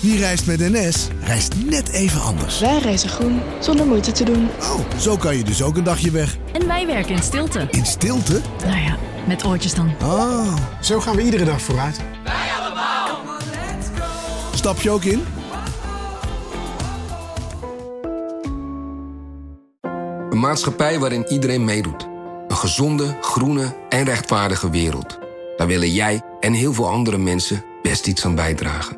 Wie 0.00 0.18
reist 0.18 0.46
met 0.46 0.58
NS, 0.58 1.08
reist 1.20 1.54
net 1.64 1.88
even 1.88 2.20
anders. 2.20 2.60
Wij 2.60 2.78
reizen 2.78 3.08
groen, 3.08 3.40
zonder 3.60 3.86
moeite 3.86 4.12
te 4.12 4.24
doen. 4.24 4.48
Oh, 4.60 4.80
zo 4.98 5.16
kan 5.16 5.36
je 5.36 5.44
dus 5.44 5.62
ook 5.62 5.76
een 5.76 5.84
dagje 5.84 6.10
weg. 6.10 6.36
En 6.52 6.66
wij 6.66 6.86
werken 6.86 7.14
in 7.14 7.22
stilte. 7.22 7.66
In 7.70 7.86
stilte? 7.86 8.40
Nou 8.66 8.80
ja, 8.80 8.96
met 9.26 9.44
oortjes 9.44 9.74
dan. 9.74 9.92
Ah, 10.00 10.56
Zo 10.80 11.00
gaan 11.00 11.16
we 11.16 11.22
iedere 11.22 11.44
dag 11.44 11.60
vooruit. 11.62 12.00
stap 14.54 14.80
je 14.80 14.90
ook 14.90 15.04
in? 15.04 15.24
Een 20.30 20.38
maatschappij 20.40 20.98
waarin 20.98 21.26
iedereen 21.28 21.64
meedoet. 21.64 22.08
Een 22.48 22.56
gezonde, 22.56 23.16
groene 23.20 23.74
en 23.88 24.04
rechtvaardige 24.04 24.70
wereld. 24.70 25.18
Daar 25.56 25.66
willen 25.66 25.92
jij 25.92 26.20
en 26.40 26.52
heel 26.52 26.72
veel 26.72 26.88
andere 26.88 27.18
mensen 27.18 27.64
best 27.82 28.06
iets 28.06 28.24
aan 28.24 28.34
bijdragen. 28.34 28.97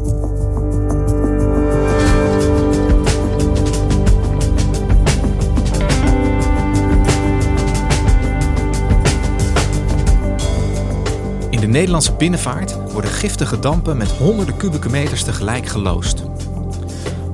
Nederlandse 11.71 12.13
binnenvaart 12.13 12.91
worden 12.91 13.11
giftige 13.11 13.59
dampen 13.59 13.97
met 13.97 14.11
honderden 14.11 14.57
kubieke 14.57 14.89
meters 14.89 15.23
tegelijk 15.23 15.65
geloosd. 15.65 16.23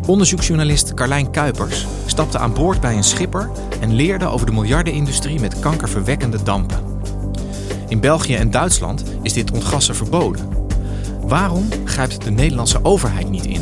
Onderzoeksjournalist 0.05 0.93
Carlijn 0.93 1.31
Kuipers 1.31 1.85
stapte 2.05 2.37
aan 2.37 2.53
boord 2.53 2.81
bij 2.81 2.95
een 2.95 3.03
schipper 3.03 3.49
en 3.79 3.93
leerde 3.93 4.25
over 4.25 4.45
de 4.45 4.51
miljardenindustrie 4.51 5.39
met 5.39 5.59
kankerverwekkende 5.59 6.43
dampen. 6.43 6.79
In 7.87 7.99
België 7.99 8.35
en 8.35 8.51
Duitsland 8.51 9.03
is 9.21 9.33
dit 9.33 9.51
ontgassen 9.51 9.95
verboden. 9.95 10.49
Waarom 11.21 11.67
grijpt 11.85 12.23
de 12.23 12.31
Nederlandse 12.31 12.79
overheid 12.83 13.29
niet 13.29 13.45
in? 13.45 13.61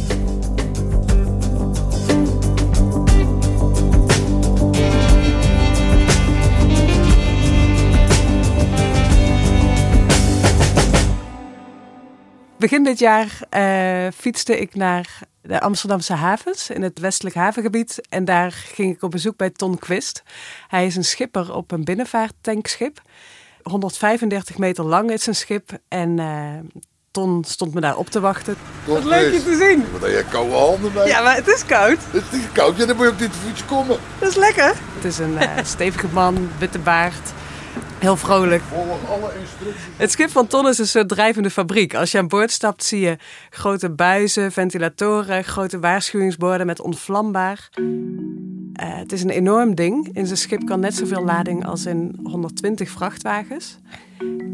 Begin 12.66 12.84
dit 12.84 13.00
jaar 13.00 13.40
eh, 13.50 14.08
fietste 14.16 14.60
ik 14.60 14.76
naar 14.76 15.20
de 15.42 15.60
Amsterdamse 15.60 16.14
havens 16.14 16.70
in 16.70 16.82
het 16.82 17.00
westelijk 17.00 17.36
havengebied. 17.36 18.02
En 18.10 18.26
daar 18.26 18.52
ging 18.52 18.96
ik 18.96 19.04
op 19.04 19.12
bezoek 19.12 19.38
bij 19.38 19.50
Ton 19.50 19.80
Quist. 19.80 20.24
Hij 20.68 20.86
is 20.86 20.96
een 20.96 21.04
schipper 21.04 21.54
op 21.54 21.72
een 21.72 21.84
binnenvaarttankschip. 21.84 23.02
135 23.62 24.58
meter 24.58 24.84
lang 24.84 25.12
is 25.12 25.24
zijn 25.24 25.36
schip. 25.36 25.70
En 25.88 26.20
eh, 26.20 26.80
Ton 27.12 27.44
stond 27.48 27.74
me 27.74 27.82
daar 27.82 27.98
op 27.98 28.10
te 28.10 28.20
wachten. 28.20 28.56
Wat 28.86 29.04
leuk 29.04 29.34
je 29.34 29.44
te 29.44 29.56
zien. 29.56 29.92
Wat 29.92 30.02
heb 30.02 30.12
je 30.12 30.26
koude 30.30 30.56
handen 30.56 30.94
bij? 30.94 31.08
Ja, 31.08 31.22
maar 31.22 31.36
het 31.36 31.48
is 31.48 31.66
koud. 31.66 31.98
Het 32.12 32.24
is 32.32 32.52
koud, 32.54 32.78
ja, 32.78 32.86
dan 32.86 32.96
moet 32.96 33.06
je 33.06 33.12
op 33.12 33.20
dit 33.20 33.36
fiets 33.46 33.66
komen. 33.66 33.98
Dat 34.20 34.30
is 34.30 34.36
lekker. 34.36 34.74
Het 34.96 35.04
is 35.04 35.18
een 35.18 35.38
eh, 35.38 35.64
stevige 35.76 36.08
man, 36.08 36.50
witte 36.58 36.80
baard. 36.80 37.34
Heel 38.00 38.18
vrolijk. 38.18 38.62
Volg 38.62 39.10
alle 39.10 39.32
instructies. 39.40 39.84
Het 39.98 40.12
schip 40.12 40.30
van 40.30 40.48
Ton 40.48 40.68
is 40.68 40.78
een 40.78 40.88
soort 40.88 41.10
drijvende 41.10 41.50
fabriek. 41.50 41.96
Als 41.96 42.12
je 42.12 42.18
aan 42.18 42.28
boord 42.28 42.52
stapt 42.52 42.84
zie 42.84 43.00
je 43.00 43.18
grote 43.50 43.90
buizen, 43.90 44.52
ventilatoren, 44.52 45.44
grote 45.44 45.80
waarschuwingsborden 45.80 46.66
met 46.66 46.82
onvlambaar. 46.82 47.70
Eh, 48.74 48.98
het 48.98 49.12
is 49.12 49.24
een 49.24 49.30
enorm 49.30 49.76
ding. 49.76 50.10
In 50.14 50.26
zijn 50.26 50.38
schip 50.38 50.66
kan 50.66 50.80
net 50.80 50.96
zoveel 50.96 51.24
lading 51.24 51.66
als 51.66 51.86
in 51.86 52.20
120 52.24 52.90
vrachtwagens. 52.90 53.78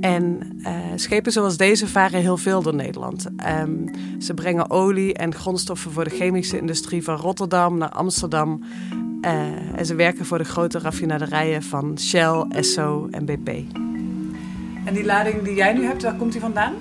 En 0.02 0.58
eh, 0.64 0.76
schepen 0.96 1.32
zoals 1.32 1.58
deze 1.58 1.88
varen 1.88 2.20
heel 2.20 2.38
veel 2.38 2.62
door 2.62 2.76
Nederland. 2.76 3.28
Ehm, 3.38 3.88
ze 4.20 4.34
brengen 4.34 4.70
olie 4.70 5.14
en 5.14 5.36
grondstoffen 5.36 5.92
voor 5.92 6.04
de 6.04 6.10
chemische 6.10 6.58
industrie 6.58 7.04
van 7.04 7.16
Rotterdam 7.16 7.78
naar 7.78 7.90
Amsterdam. 7.90 8.64
Eh, 9.22 9.34
en 9.76 9.86
ze 9.86 9.96
werken 9.96 10.26
voor 10.26 10.38
de 10.38 10.44
grote 10.44 10.80
raffinaderijen 10.80 11.64
van 11.64 12.00
Shell, 12.00 12.46
Esso 12.50 13.08
en 13.12 13.26
BP. 13.26 13.48
En 14.86 14.94
die 14.94 15.06
lading 15.06 15.44
die 15.44 15.56
jij 15.56 15.74
nu 15.74 15.86
hebt, 15.86 16.04
waar 16.04 16.16
komt 16.16 16.32
die 16.32 16.42
vandaan? 16.42 16.74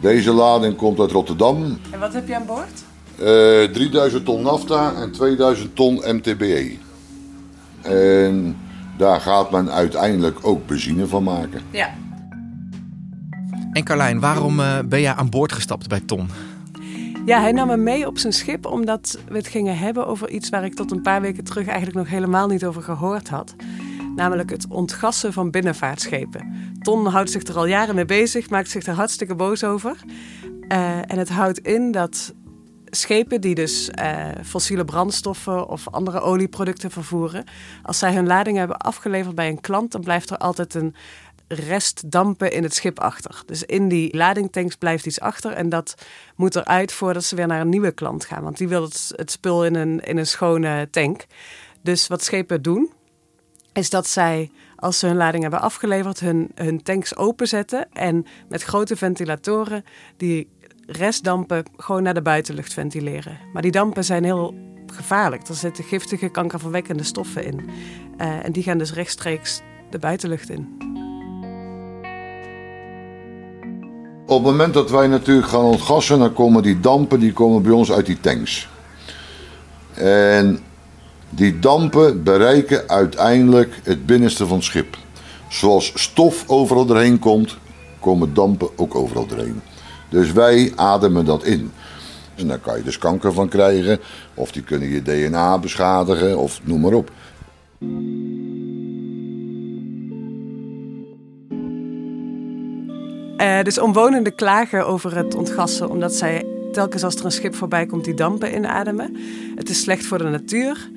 Deze 0.00 0.32
lading 0.32 0.76
komt 0.76 1.00
uit 1.00 1.10
Rotterdam. 1.10 1.78
En 1.90 1.98
wat 1.98 2.12
heb 2.12 2.28
je 2.28 2.36
aan 2.36 2.46
boord? 2.46 2.84
Eh 3.18 3.72
3000 3.72 4.24
ton 4.24 4.42
nafta 4.42 4.94
en 4.94 5.12
2000 5.12 5.76
ton 5.76 5.94
MTBE. 5.94 6.76
En 7.82 8.56
daar 8.98 9.20
gaat 9.20 9.50
men 9.50 9.70
uiteindelijk 9.70 10.38
ook 10.42 10.66
benzine 10.66 11.06
van 11.06 11.22
maken. 11.22 11.60
Ja. 11.70 11.94
En 13.72 13.84
Carlijn, 13.84 14.20
waarom 14.20 14.60
eh, 14.60 14.78
ben 14.84 15.00
jij 15.00 15.14
aan 15.14 15.30
boord 15.30 15.52
gestapt 15.52 15.88
bij 15.88 16.00
Ton? 16.00 16.28
Ja, 17.26 17.40
hij 17.40 17.52
nam 17.52 17.66
me 17.66 17.76
mee 17.76 18.06
op 18.06 18.18
zijn 18.18 18.32
schip 18.32 18.66
omdat 18.66 19.18
we 19.28 19.36
het 19.36 19.46
gingen 19.46 19.78
hebben 19.78 20.06
over 20.06 20.30
iets 20.30 20.48
waar 20.48 20.64
ik 20.64 20.74
tot 20.74 20.90
een 20.90 21.02
paar 21.02 21.20
weken 21.20 21.44
terug 21.44 21.66
eigenlijk 21.66 21.96
nog 21.96 22.08
helemaal 22.08 22.48
niet 22.48 22.64
over 22.64 22.82
gehoord 22.82 23.28
had. 23.28 23.54
Namelijk 24.16 24.50
het 24.50 24.66
ontgassen 24.68 25.32
van 25.32 25.50
binnenvaartschepen. 25.50 26.72
Ton 26.82 27.06
houdt 27.06 27.30
zich 27.30 27.42
er 27.42 27.56
al 27.56 27.66
jaren 27.66 27.94
mee 27.94 28.04
bezig, 28.04 28.50
maakt 28.50 28.70
zich 28.70 28.86
er 28.86 28.94
hartstikke 28.94 29.34
boos 29.34 29.64
over. 29.64 29.96
Eh, 30.68 30.96
en 30.96 31.18
het 31.18 31.28
houdt 31.28 31.58
in 31.58 31.90
dat 31.90 32.34
schepen 32.84 33.40
die 33.40 33.54
dus 33.54 33.90
eh, 33.90 34.28
fossiele 34.44 34.84
brandstoffen 34.84 35.68
of 35.68 35.88
andere 35.88 36.20
olieproducten 36.20 36.90
vervoeren, 36.90 37.44
als 37.82 37.98
zij 37.98 38.14
hun 38.14 38.26
lading 38.26 38.56
hebben 38.56 38.76
afgeleverd 38.76 39.34
bij 39.34 39.48
een 39.48 39.60
klant, 39.60 39.92
dan 39.92 40.00
blijft 40.00 40.30
er 40.30 40.36
altijd 40.36 40.74
een 40.74 40.94
rest 41.48 42.10
dampen 42.10 42.52
in 42.52 42.62
het 42.62 42.74
schip 42.74 43.00
achter. 43.00 43.42
Dus 43.46 43.62
in 43.62 43.88
die 43.88 44.16
ladingtanks 44.16 44.76
blijft 44.76 45.06
iets 45.06 45.20
achter 45.20 45.52
en 45.52 45.68
dat 45.68 45.94
moet 46.36 46.56
eruit 46.56 46.92
voordat 46.92 47.24
ze 47.24 47.36
weer 47.36 47.46
naar 47.46 47.60
een 47.60 47.68
nieuwe 47.68 47.92
klant 47.92 48.24
gaan. 48.24 48.42
Want 48.42 48.58
die 48.58 48.68
wil 48.68 48.82
het, 48.82 49.12
het 49.16 49.30
spul 49.30 49.64
in 49.64 49.74
een, 49.74 50.00
in 50.00 50.16
een 50.16 50.26
schone 50.26 50.88
tank. 50.90 51.24
Dus 51.82 52.06
wat 52.06 52.22
schepen 52.22 52.62
doen, 52.62 52.92
is 53.72 53.90
dat 53.90 54.06
zij, 54.06 54.50
als 54.76 54.98
ze 54.98 55.06
hun 55.06 55.16
lading 55.16 55.42
hebben 55.42 55.60
afgeleverd, 55.60 56.20
hun, 56.20 56.50
hun 56.54 56.82
tanks 56.82 57.16
openzetten 57.16 57.92
en 57.92 58.26
met 58.48 58.62
grote 58.62 58.96
ventilatoren 58.96 59.84
die 60.16 60.48
restdampen 60.86 61.64
gewoon 61.76 62.02
naar 62.02 62.14
de 62.14 62.22
buitenlucht 62.22 62.72
ventileren. 62.72 63.38
Maar 63.52 63.62
die 63.62 63.70
dampen 63.70 64.04
zijn 64.04 64.24
heel 64.24 64.54
gevaarlijk. 64.86 65.48
Er 65.48 65.54
zitten 65.54 65.84
giftige, 65.84 66.28
kankerverwekkende 66.28 67.02
stoffen 67.02 67.44
in. 67.44 67.70
Eh, 68.16 68.44
en 68.44 68.52
die 68.52 68.62
gaan 68.62 68.78
dus 68.78 68.92
rechtstreeks 68.92 69.60
de 69.90 69.98
buitenlucht 69.98 70.50
in. 70.50 71.04
Op 74.36 74.42
het 74.42 74.50
moment 74.50 74.74
dat 74.74 74.90
wij 74.90 75.06
natuurlijk 75.06 75.48
gaan 75.48 75.64
ontgassen, 75.64 76.18
dan 76.18 76.32
komen 76.32 76.62
die 76.62 76.80
dampen 76.80 77.20
die 77.20 77.32
komen 77.32 77.62
bij 77.62 77.72
ons 77.72 77.92
uit 77.92 78.06
die 78.06 78.20
tanks. 78.20 78.68
En 79.94 80.60
die 81.30 81.58
dampen 81.58 82.22
bereiken 82.22 82.88
uiteindelijk 82.88 83.80
het 83.82 84.06
binnenste 84.06 84.46
van 84.46 84.56
het 84.56 84.64
schip. 84.64 84.96
Zoals 85.48 85.92
stof 85.94 86.44
overal 86.46 86.86
doorheen 86.86 87.18
komt, 87.18 87.56
komen 88.00 88.34
dampen 88.34 88.68
ook 88.76 88.94
overal 88.94 89.26
doorheen. 89.26 89.60
Dus 90.08 90.32
wij 90.32 90.72
ademen 90.74 91.24
dat 91.24 91.44
in. 91.44 91.72
En 92.34 92.48
daar 92.48 92.58
kan 92.58 92.76
je 92.76 92.82
dus 92.82 92.98
kanker 92.98 93.32
van 93.32 93.48
krijgen, 93.48 94.00
of 94.34 94.52
die 94.52 94.62
kunnen 94.62 94.88
je 94.88 95.02
DNA 95.02 95.58
beschadigen, 95.58 96.38
of 96.38 96.60
noem 96.64 96.80
maar 96.80 96.92
op. 96.92 97.10
Eh, 103.36 103.62
dus 103.62 103.78
omwonenden 103.78 104.34
klagen 104.34 104.86
over 104.86 105.16
het 105.16 105.34
ontgassen 105.34 105.90
omdat 105.90 106.14
zij 106.14 106.44
telkens 106.72 107.02
als 107.02 107.14
er 107.14 107.24
een 107.24 107.32
schip 107.32 107.54
voorbij 107.54 107.86
komt 107.86 108.04
die 108.04 108.14
dampen 108.14 108.54
inademen. 108.54 109.16
Het 109.54 109.68
is 109.68 109.80
slecht 109.80 110.06
voor 110.06 110.18
de 110.18 110.24
natuur. 110.24 110.90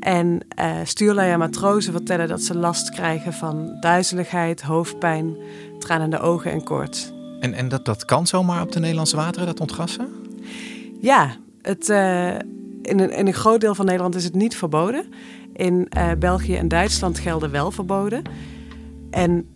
En 0.00 0.40
eh 0.48 0.74
stuurlui 0.84 1.30
en 1.30 1.38
matrozen 1.38 1.92
vertellen 1.92 2.28
dat 2.28 2.42
ze 2.42 2.56
last 2.56 2.90
krijgen 2.90 3.32
van 3.32 3.76
duizeligheid, 3.80 4.62
hoofdpijn, 4.62 5.36
tranende 5.78 6.18
ogen 6.18 6.50
en 6.50 6.62
koorts. 6.62 7.12
En, 7.40 7.54
en 7.54 7.68
dat, 7.68 7.84
dat 7.84 8.04
kan 8.04 8.26
zomaar 8.26 8.62
op 8.62 8.72
de 8.72 8.80
Nederlandse 8.80 9.16
wateren, 9.16 9.46
dat 9.46 9.60
ontgassen? 9.60 10.08
Ja, 11.00 11.36
het, 11.62 11.88
eh, 11.88 12.34
in, 12.82 13.00
een, 13.00 13.10
in 13.10 13.26
een 13.26 13.34
groot 13.34 13.60
deel 13.60 13.74
van 13.74 13.84
Nederland 13.84 14.14
is 14.14 14.24
het 14.24 14.34
niet 14.34 14.56
verboden. 14.56 15.04
In 15.52 15.88
België 16.18 16.56
en 16.56 16.68
Duitsland 16.68 17.18
gelden 17.18 17.50
wel 17.50 17.70
verboden. 17.70 18.22
En 19.16 19.46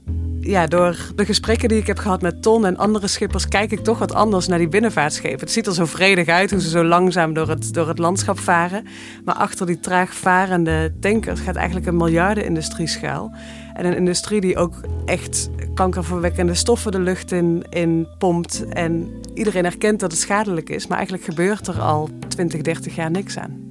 ja, 0.40 0.66
door 0.66 0.96
de 1.14 1.24
gesprekken 1.24 1.68
die 1.68 1.78
ik 1.78 1.86
heb 1.86 1.98
gehad 1.98 2.22
met 2.22 2.42
Ton 2.42 2.66
en 2.66 2.76
andere 2.76 3.06
schippers, 3.06 3.48
kijk 3.48 3.72
ik 3.72 3.80
toch 3.80 3.98
wat 3.98 4.14
anders 4.14 4.46
naar 4.46 4.58
die 4.58 4.68
binnenvaartschepen. 4.68 5.40
Het 5.40 5.50
ziet 5.50 5.66
er 5.66 5.74
zo 5.74 5.84
vredig 5.84 6.28
uit 6.28 6.50
hoe 6.50 6.60
ze 6.60 6.68
zo 6.68 6.84
langzaam 6.84 7.34
door 7.34 7.48
het, 7.48 7.74
door 7.74 7.88
het 7.88 7.98
landschap 7.98 8.38
varen. 8.38 8.86
Maar 9.24 9.34
achter 9.34 9.66
die 9.66 9.80
traag 9.80 10.14
varende 10.14 10.92
tankers 11.00 11.40
gaat 11.40 11.56
eigenlijk 11.56 11.86
een 11.86 11.96
miljardenindustrie 11.96 12.86
schuil. 12.86 13.34
En 13.74 13.86
een 13.86 13.96
industrie 13.96 14.40
die 14.40 14.56
ook 14.56 14.74
echt 15.04 15.50
kankerverwekkende 15.74 16.54
stoffen 16.54 16.92
de 16.92 17.00
lucht 17.00 17.32
in, 17.32 17.64
in 17.70 18.08
pompt. 18.18 18.64
En 18.68 19.10
iedereen 19.34 19.64
erkent 19.64 20.00
dat 20.00 20.10
het 20.10 20.20
schadelijk 20.20 20.68
is, 20.68 20.86
maar 20.86 20.96
eigenlijk 20.96 21.26
gebeurt 21.26 21.66
er 21.66 21.80
al 21.80 22.08
20, 22.28 22.60
30 22.60 22.94
jaar 22.94 23.10
niks 23.10 23.38
aan. 23.38 23.69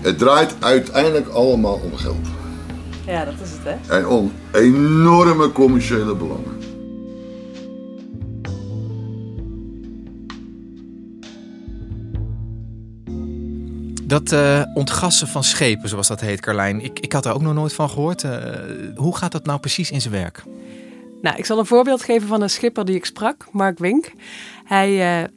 Het 0.00 0.18
draait 0.18 0.54
uiteindelijk 0.60 1.28
allemaal 1.28 1.80
om 1.84 1.96
geld. 1.96 2.26
Ja, 3.06 3.24
dat 3.24 3.34
is 3.42 3.50
het 3.50 3.60
hè. 3.64 3.98
En 3.98 4.06
om 4.06 4.32
enorme 4.52 5.52
commerciële 5.52 6.14
belangen. 6.14 6.56
Dat 14.04 14.32
uh, 14.32 14.62
ontgassen 14.74 15.28
van 15.28 15.44
schepen, 15.44 15.88
zoals 15.88 16.08
dat 16.08 16.20
heet, 16.20 16.40
Carlijn. 16.40 16.80
Ik, 16.80 17.00
ik 17.00 17.12
had 17.12 17.26
er 17.26 17.32
ook 17.34 17.42
nog 17.42 17.54
nooit 17.54 17.72
van 17.72 17.90
gehoord. 17.90 18.22
Uh, 18.22 18.32
hoe 18.96 19.16
gaat 19.16 19.32
dat 19.32 19.44
nou 19.46 19.60
precies 19.60 19.90
in 19.90 20.00
zijn 20.00 20.14
werk? 20.14 20.44
Nou, 21.22 21.36
ik 21.36 21.44
zal 21.44 21.58
een 21.58 21.66
voorbeeld 21.66 22.02
geven 22.02 22.28
van 22.28 22.42
een 22.42 22.50
schipper 22.50 22.84
die 22.84 22.96
ik 22.96 23.04
sprak, 23.04 23.46
Mark 23.52 23.78
Wink. 23.78 24.12
Hij, 24.64 24.92
uh, 24.92 24.98
hij 24.98 25.28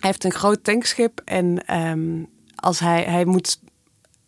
heeft 0.00 0.24
een 0.24 0.32
groot 0.32 0.64
tankschip 0.64 1.20
en 1.24 1.76
um, 1.76 2.28
als 2.54 2.78
hij, 2.78 3.02
hij 3.02 3.24
moet 3.24 3.58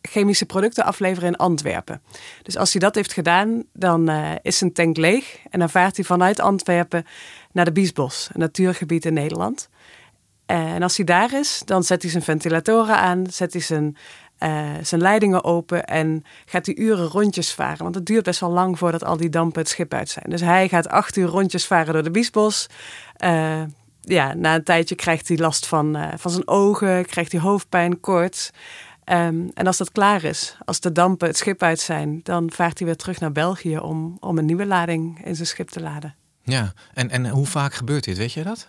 chemische 0.02 0.46
producten 0.46 0.84
afleveren 0.84 1.28
in 1.28 1.36
Antwerpen. 1.36 2.02
Dus 2.42 2.56
als 2.56 2.72
hij 2.72 2.80
dat 2.80 2.94
heeft 2.94 3.12
gedaan, 3.12 3.64
dan 3.72 4.10
uh, 4.10 4.30
is 4.42 4.58
zijn 4.58 4.72
tank 4.72 4.96
leeg. 4.96 5.38
En 5.50 5.58
dan 5.58 5.70
vaart 5.70 5.96
hij 5.96 6.04
vanuit 6.04 6.40
Antwerpen 6.40 7.06
naar 7.52 7.64
de 7.64 7.72
Biesbos, 7.72 8.28
een 8.32 8.40
natuurgebied 8.40 9.04
in 9.04 9.14
Nederland. 9.14 9.68
Uh, 10.46 10.72
en 10.72 10.82
als 10.82 10.96
hij 10.96 11.06
daar 11.06 11.34
is, 11.34 11.62
dan 11.64 11.82
zet 11.82 12.02
hij 12.02 12.10
zijn 12.10 12.22
ventilatoren 12.22 12.96
aan, 12.96 13.26
zet 13.30 13.52
hij 13.52 13.62
zijn, 13.62 13.96
uh, 14.38 14.70
zijn 14.82 15.00
leidingen 15.00 15.44
open 15.44 15.84
en 15.84 16.24
gaat 16.44 16.66
hij 16.66 16.76
uren 16.76 17.06
rondjes 17.06 17.52
varen. 17.52 17.82
Want 17.82 17.94
het 17.94 18.06
duurt 18.06 18.24
best 18.24 18.40
wel 18.40 18.50
lang 18.50 18.78
voordat 18.78 19.04
al 19.04 19.16
die 19.16 19.28
dampen 19.28 19.60
het 19.60 19.70
schip 19.70 19.94
uit 19.94 20.08
zijn. 20.08 20.26
Dus 20.28 20.40
hij 20.40 20.68
gaat 20.68 20.88
acht 20.88 21.16
uur 21.16 21.28
rondjes 21.28 21.66
varen 21.66 21.92
door 21.92 22.02
de 22.02 22.10
Biesbos. 22.10 22.66
ja, 24.00 24.34
na 24.34 24.54
een 24.54 24.64
tijdje 24.64 24.94
krijgt 24.94 25.28
hij 25.28 25.36
last 25.36 25.66
van, 25.66 25.98
van 26.16 26.30
zijn 26.30 26.48
ogen, 26.48 27.06
krijgt 27.06 27.32
hij 27.32 27.40
hoofdpijn, 27.40 28.00
koorts. 28.00 28.50
Um, 29.04 29.50
en 29.54 29.66
als 29.66 29.76
dat 29.76 29.92
klaar 29.92 30.24
is, 30.24 30.56
als 30.64 30.80
de 30.80 30.92
dampen 30.92 31.28
het 31.28 31.36
schip 31.36 31.62
uit 31.62 31.80
zijn, 31.80 32.20
dan 32.22 32.50
vaart 32.50 32.78
hij 32.78 32.86
weer 32.86 32.96
terug 32.96 33.20
naar 33.20 33.32
België 33.32 33.78
om, 33.78 34.16
om 34.20 34.38
een 34.38 34.44
nieuwe 34.44 34.66
lading 34.66 35.24
in 35.24 35.34
zijn 35.34 35.46
schip 35.46 35.68
te 35.68 35.80
laden. 35.80 36.14
Ja, 36.42 36.72
en, 36.94 37.10
en 37.10 37.28
hoe 37.28 37.46
vaak 37.46 37.74
gebeurt 37.74 38.04
dit? 38.04 38.16
Weet 38.16 38.32
je 38.32 38.42
dat? 38.42 38.68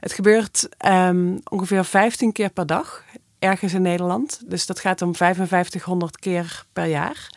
Het 0.00 0.12
gebeurt 0.12 0.68
um, 0.86 1.40
ongeveer 1.44 1.84
15 1.84 2.32
keer 2.32 2.50
per 2.50 2.66
dag 2.66 3.04
ergens 3.38 3.74
in 3.74 3.82
Nederland. 3.82 4.42
Dus 4.46 4.66
dat 4.66 4.80
gaat 4.80 5.02
om 5.02 5.14
5500 5.14 6.18
keer 6.18 6.64
per 6.72 6.86
jaar. 6.86 7.30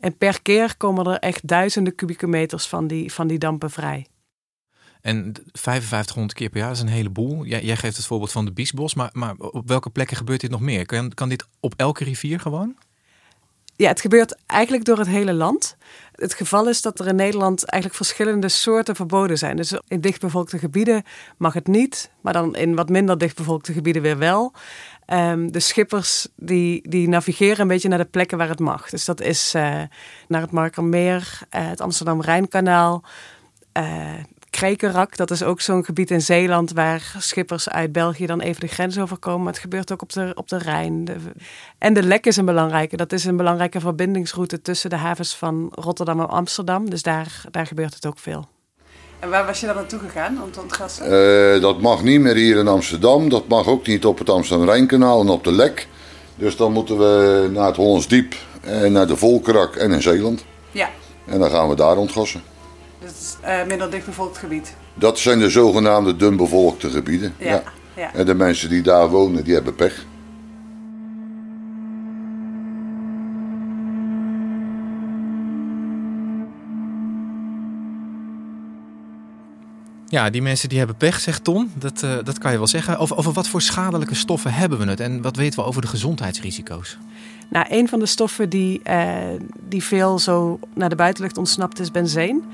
En 0.00 0.16
per 0.16 0.42
keer 0.42 0.76
komen 0.76 1.06
er 1.06 1.18
echt 1.18 1.48
duizenden 1.48 1.94
kubieke 1.94 2.26
meters 2.26 2.66
van 2.66 2.86
die, 2.86 3.12
van 3.12 3.26
die 3.26 3.38
dampen 3.38 3.70
vrij. 3.70 4.06
En 5.06 5.32
5500 5.52 6.38
keer 6.38 6.48
per 6.48 6.60
jaar 6.60 6.70
is 6.70 6.80
een 6.80 6.88
heleboel. 6.88 7.44
Jij, 7.44 7.62
jij 7.62 7.76
geeft 7.76 7.96
het 7.96 8.06
voorbeeld 8.06 8.32
van 8.32 8.44
de 8.44 8.52
Biesbos, 8.52 8.94
maar, 8.94 9.10
maar 9.12 9.34
op 9.36 9.68
welke 9.68 9.90
plekken 9.90 10.16
gebeurt 10.16 10.40
dit 10.40 10.50
nog 10.50 10.60
meer? 10.60 10.86
Kan, 10.86 11.14
kan 11.14 11.28
dit 11.28 11.46
op 11.60 11.74
elke 11.76 12.04
rivier 12.04 12.40
gewoon? 12.40 12.76
Ja, 13.76 13.88
het 13.88 14.00
gebeurt 14.00 14.36
eigenlijk 14.46 14.84
door 14.84 14.98
het 14.98 15.06
hele 15.06 15.32
land. 15.32 15.76
Het 16.12 16.34
geval 16.34 16.68
is 16.68 16.82
dat 16.82 17.00
er 17.00 17.06
in 17.06 17.16
Nederland 17.16 17.64
eigenlijk 17.64 18.02
verschillende 18.04 18.48
soorten 18.48 18.96
verboden 18.96 19.38
zijn. 19.38 19.56
Dus 19.56 19.80
in 19.88 20.00
dichtbevolkte 20.00 20.58
gebieden 20.58 21.02
mag 21.36 21.52
het 21.52 21.66
niet, 21.66 22.10
maar 22.20 22.32
dan 22.32 22.56
in 22.56 22.74
wat 22.74 22.88
minder 22.88 23.18
dichtbevolkte 23.18 23.72
gebieden 23.72 24.02
weer 24.02 24.18
wel. 24.18 24.52
Um, 25.06 25.52
de 25.52 25.60
schippers 25.60 26.28
die, 26.36 26.88
die 26.88 27.08
navigeren 27.08 27.60
een 27.60 27.68
beetje 27.68 27.88
naar 27.88 27.98
de 27.98 28.04
plekken 28.04 28.38
waar 28.38 28.48
het 28.48 28.60
mag. 28.60 28.90
Dus 28.90 29.04
dat 29.04 29.20
is 29.20 29.54
uh, 29.54 29.62
naar 30.28 30.40
het 30.40 30.50
Markermeer, 30.50 31.38
uh, 31.56 31.68
het 31.68 31.80
Amsterdam-Rijnkanaal, 31.80 33.02
uh, 33.76 34.12
Krekerak, 34.56 35.16
dat 35.16 35.30
is 35.30 35.42
ook 35.42 35.60
zo'n 35.60 35.84
gebied 35.84 36.10
in 36.10 36.20
Zeeland 36.20 36.72
waar 36.72 37.14
schippers 37.18 37.68
uit 37.68 37.92
België 37.92 38.26
dan 38.26 38.40
even 38.40 38.60
de 38.60 38.66
grens 38.66 38.98
overkomen. 38.98 39.42
Maar 39.42 39.52
het 39.52 39.62
gebeurt 39.62 39.92
ook 39.92 40.02
op 40.02 40.12
de, 40.12 40.32
op 40.34 40.48
de 40.48 40.58
Rijn. 40.58 41.04
De, 41.04 41.16
en 41.78 41.94
de 41.94 42.02
Lek 42.02 42.26
is 42.26 42.36
een 42.36 42.44
belangrijke. 42.44 42.96
Dat 42.96 43.12
is 43.12 43.24
een 43.24 43.36
belangrijke 43.36 43.80
verbindingsroute 43.80 44.62
tussen 44.62 44.90
de 44.90 44.96
havens 44.96 45.36
van 45.36 45.72
Rotterdam 45.74 46.20
en 46.20 46.28
Amsterdam. 46.28 46.90
Dus 46.90 47.02
daar, 47.02 47.44
daar 47.50 47.66
gebeurt 47.66 47.94
het 47.94 48.06
ook 48.06 48.18
veel. 48.18 48.48
En 49.18 49.30
waar 49.30 49.46
was 49.46 49.60
je 49.60 49.66
dan 49.66 49.74
naartoe 49.74 49.98
gegaan 49.98 50.42
om 50.42 50.52
te 50.52 50.60
ontgassen? 50.60 51.12
Uh, 51.12 51.62
dat 51.62 51.80
mag 51.80 52.02
niet 52.02 52.20
meer 52.20 52.34
hier 52.34 52.56
in 52.56 52.68
Amsterdam. 52.68 53.28
Dat 53.28 53.48
mag 53.48 53.66
ook 53.66 53.86
niet 53.86 54.04
op 54.04 54.18
het 54.18 54.30
Amsterdam-Rijnkanaal 54.30 55.20
en 55.20 55.28
op 55.28 55.44
de 55.44 55.52
Lek. 55.52 55.88
Dus 56.34 56.56
dan 56.56 56.72
moeten 56.72 56.98
we 56.98 57.48
naar 57.52 57.66
het 57.66 57.76
Hollands 57.76 58.08
Diep 58.08 58.34
en 58.60 58.92
naar 58.92 59.06
de 59.06 59.16
Volkerak 59.16 59.76
en 59.76 59.92
in 59.92 60.02
Zeeland. 60.02 60.44
Ja. 60.70 60.90
En 61.26 61.38
dan 61.38 61.50
gaan 61.50 61.68
we 61.68 61.74
daar 61.74 61.96
ontgassen. 61.96 62.54
Dus 63.06 63.36
uh, 63.44 63.64
minder 63.66 63.90
dichtbevolkt 63.90 64.38
gebied. 64.38 64.74
Dat 64.94 65.18
zijn 65.18 65.38
de 65.38 65.50
zogenaamde 65.50 66.16
dunbevolkte 66.16 66.90
gebieden. 66.90 67.34
Ja, 67.38 67.46
ja. 67.46 67.62
ja. 67.96 68.14
En 68.14 68.26
de 68.26 68.34
mensen 68.34 68.68
die 68.68 68.82
daar 68.82 69.08
wonen, 69.08 69.44
die 69.44 69.54
hebben 69.54 69.74
pech. 69.74 70.06
Ja, 80.08 80.30
die 80.30 80.42
mensen 80.42 80.68
die 80.68 80.78
hebben 80.78 80.96
pech, 80.96 81.20
zegt 81.20 81.44
Ton. 81.44 81.70
Dat, 81.74 82.02
uh, 82.02 82.10
dat 82.24 82.38
kan 82.38 82.52
je 82.52 82.56
wel 82.58 82.66
zeggen. 82.66 82.98
Over, 82.98 83.16
over 83.16 83.32
wat 83.32 83.48
voor 83.48 83.62
schadelijke 83.62 84.14
stoffen 84.14 84.52
hebben 84.52 84.78
we 84.78 84.84
het? 84.84 85.00
En 85.00 85.22
wat 85.22 85.36
weten 85.36 85.58
we 85.58 85.64
over 85.66 85.80
de 85.80 85.88
gezondheidsrisico's? 85.88 86.98
Nou, 87.48 87.66
een 87.68 87.88
van 87.88 87.98
de 87.98 88.06
stoffen 88.06 88.48
die, 88.48 88.80
uh, 88.84 89.16
die 89.60 89.82
veel 89.82 90.18
zo 90.18 90.58
naar 90.74 90.88
de 90.88 90.96
buitenlucht 90.96 91.38
ontsnapt 91.38 91.78
is 91.78 91.90
benzeen. 91.90 92.44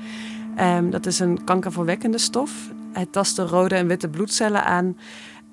Um, 0.59 0.89
dat 0.89 1.05
is 1.05 1.19
een 1.19 1.43
kankerverwekkende 1.43 2.17
stof. 2.17 2.51
Hij 2.91 3.05
tast 3.05 3.35
de 3.35 3.45
rode 3.45 3.75
en 3.75 3.87
witte 3.87 4.07
bloedcellen 4.07 4.63
aan. 4.63 4.97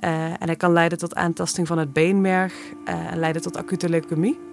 Uh, 0.00 0.24
en 0.24 0.46
hij 0.46 0.56
kan 0.56 0.72
leiden 0.72 0.98
tot 0.98 1.14
aantasting 1.14 1.66
van 1.66 1.78
het 1.78 1.92
beenmerg 1.92 2.54
uh, 2.88 3.12
en 3.12 3.18
leiden 3.18 3.42
tot 3.42 3.56
acute 3.56 3.88
leukemie. 3.88 4.49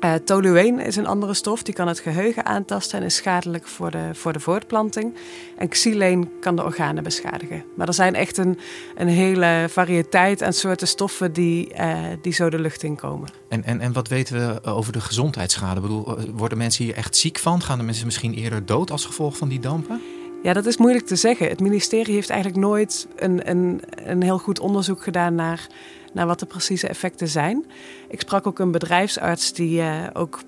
Uh, 0.00 0.86
is 0.86 0.96
een 0.96 1.06
andere 1.06 1.34
stof, 1.34 1.62
die 1.62 1.74
kan 1.74 1.88
het 1.88 1.98
geheugen 1.98 2.44
aantasten 2.44 2.98
en 2.98 3.04
is 3.04 3.14
schadelijk 3.14 3.66
voor 3.66 3.90
de, 3.90 4.10
voor 4.12 4.32
de 4.32 4.40
voortplanting. 4.40 5.14
En 5.56 5.68
xyleen 5.68 6.30
kan 6.40 6.56
de 6.56 6.64
organen 6.64 7.02
beschadigen. 7.02 7.64
Maar 7.76 7.86
er 7.86 7.94
zijn 7.94 8.14
echt 8.14 8.36
een, 8.36 8.58
een 8.96 9.08
hele 9.08 9.66
variëteit 9.68 10.42
aan 10.42 10.52
soorten 10.52 10.88
stoffen 10.88 11.32
die, 11.32 11.74
uh, 11.74 11.98
die 12.22 12.32
zo 12.32 12.50
de 12.50 12.58
lucht 12.58 12.82
in 12.82 12.96
komen. 12.96 13.28
En, 13.48 13.64
en, 13.64 13.80
en 13.80 13.92
wat 13.92 14.08
weten 14.08 14.36
we 14.36 14.64
over 14.64 14.92
de 14.92 15.00
gezondheidsschade? 15.00 15.80
Bedoel, 15.80 16.18
worden 16.34 16.58
mensen 16.58 16.84
hier 16.84 16.94
echt 16.94 17.16
ziek 17.16 17.38
van? 17.38 17.62
Gaan 17.62 17.78
de 17.78 17.84
mensen 17.84 18.06
misschien 18.06 18.34
eerder 18.34 18.66
dood 18.66 18.90
als 18.90 19.04
gevolg 19.04 19.36
van 19.36 19.48
die 19.48 19.60
dampen? 19.60 20.00
Ja, 20.46 20.52
dat 20.52 20.66
is 20.66 20.76
moeilijk 20.76 21.06
te 21.06 21.16
zeggen. 21.16 21.48
Het 21.48 21.60
ministerie 21.60 22.14
heeft 22.14 22.30
eigenlijk 22.30 22.60
nooit 22.60 23.06
een, 23.16 23.50
een, 23.50 23.80
een 23.94 24.22
heel 24.22 24.38
goed 24.38 24.60
onderzoek 24.60 25.02
gedaan 25.02 25.34
naar 25.34 25.66
naar 26.12 26.26
wat 26.26 26.38
de 26.38 26.46
precieze 26.46 26.88
effecten 26.88 27.28
zijn. 27.28 27.64
Ik 28.08 28.20
sprak 28.20 28.46
ook 28.46 28.58
een 28.58 28.70
bedrijfsarts 28.70 29.52
die 29.52 29.80
uh, 29.80 30.06
ook 30.12 30.40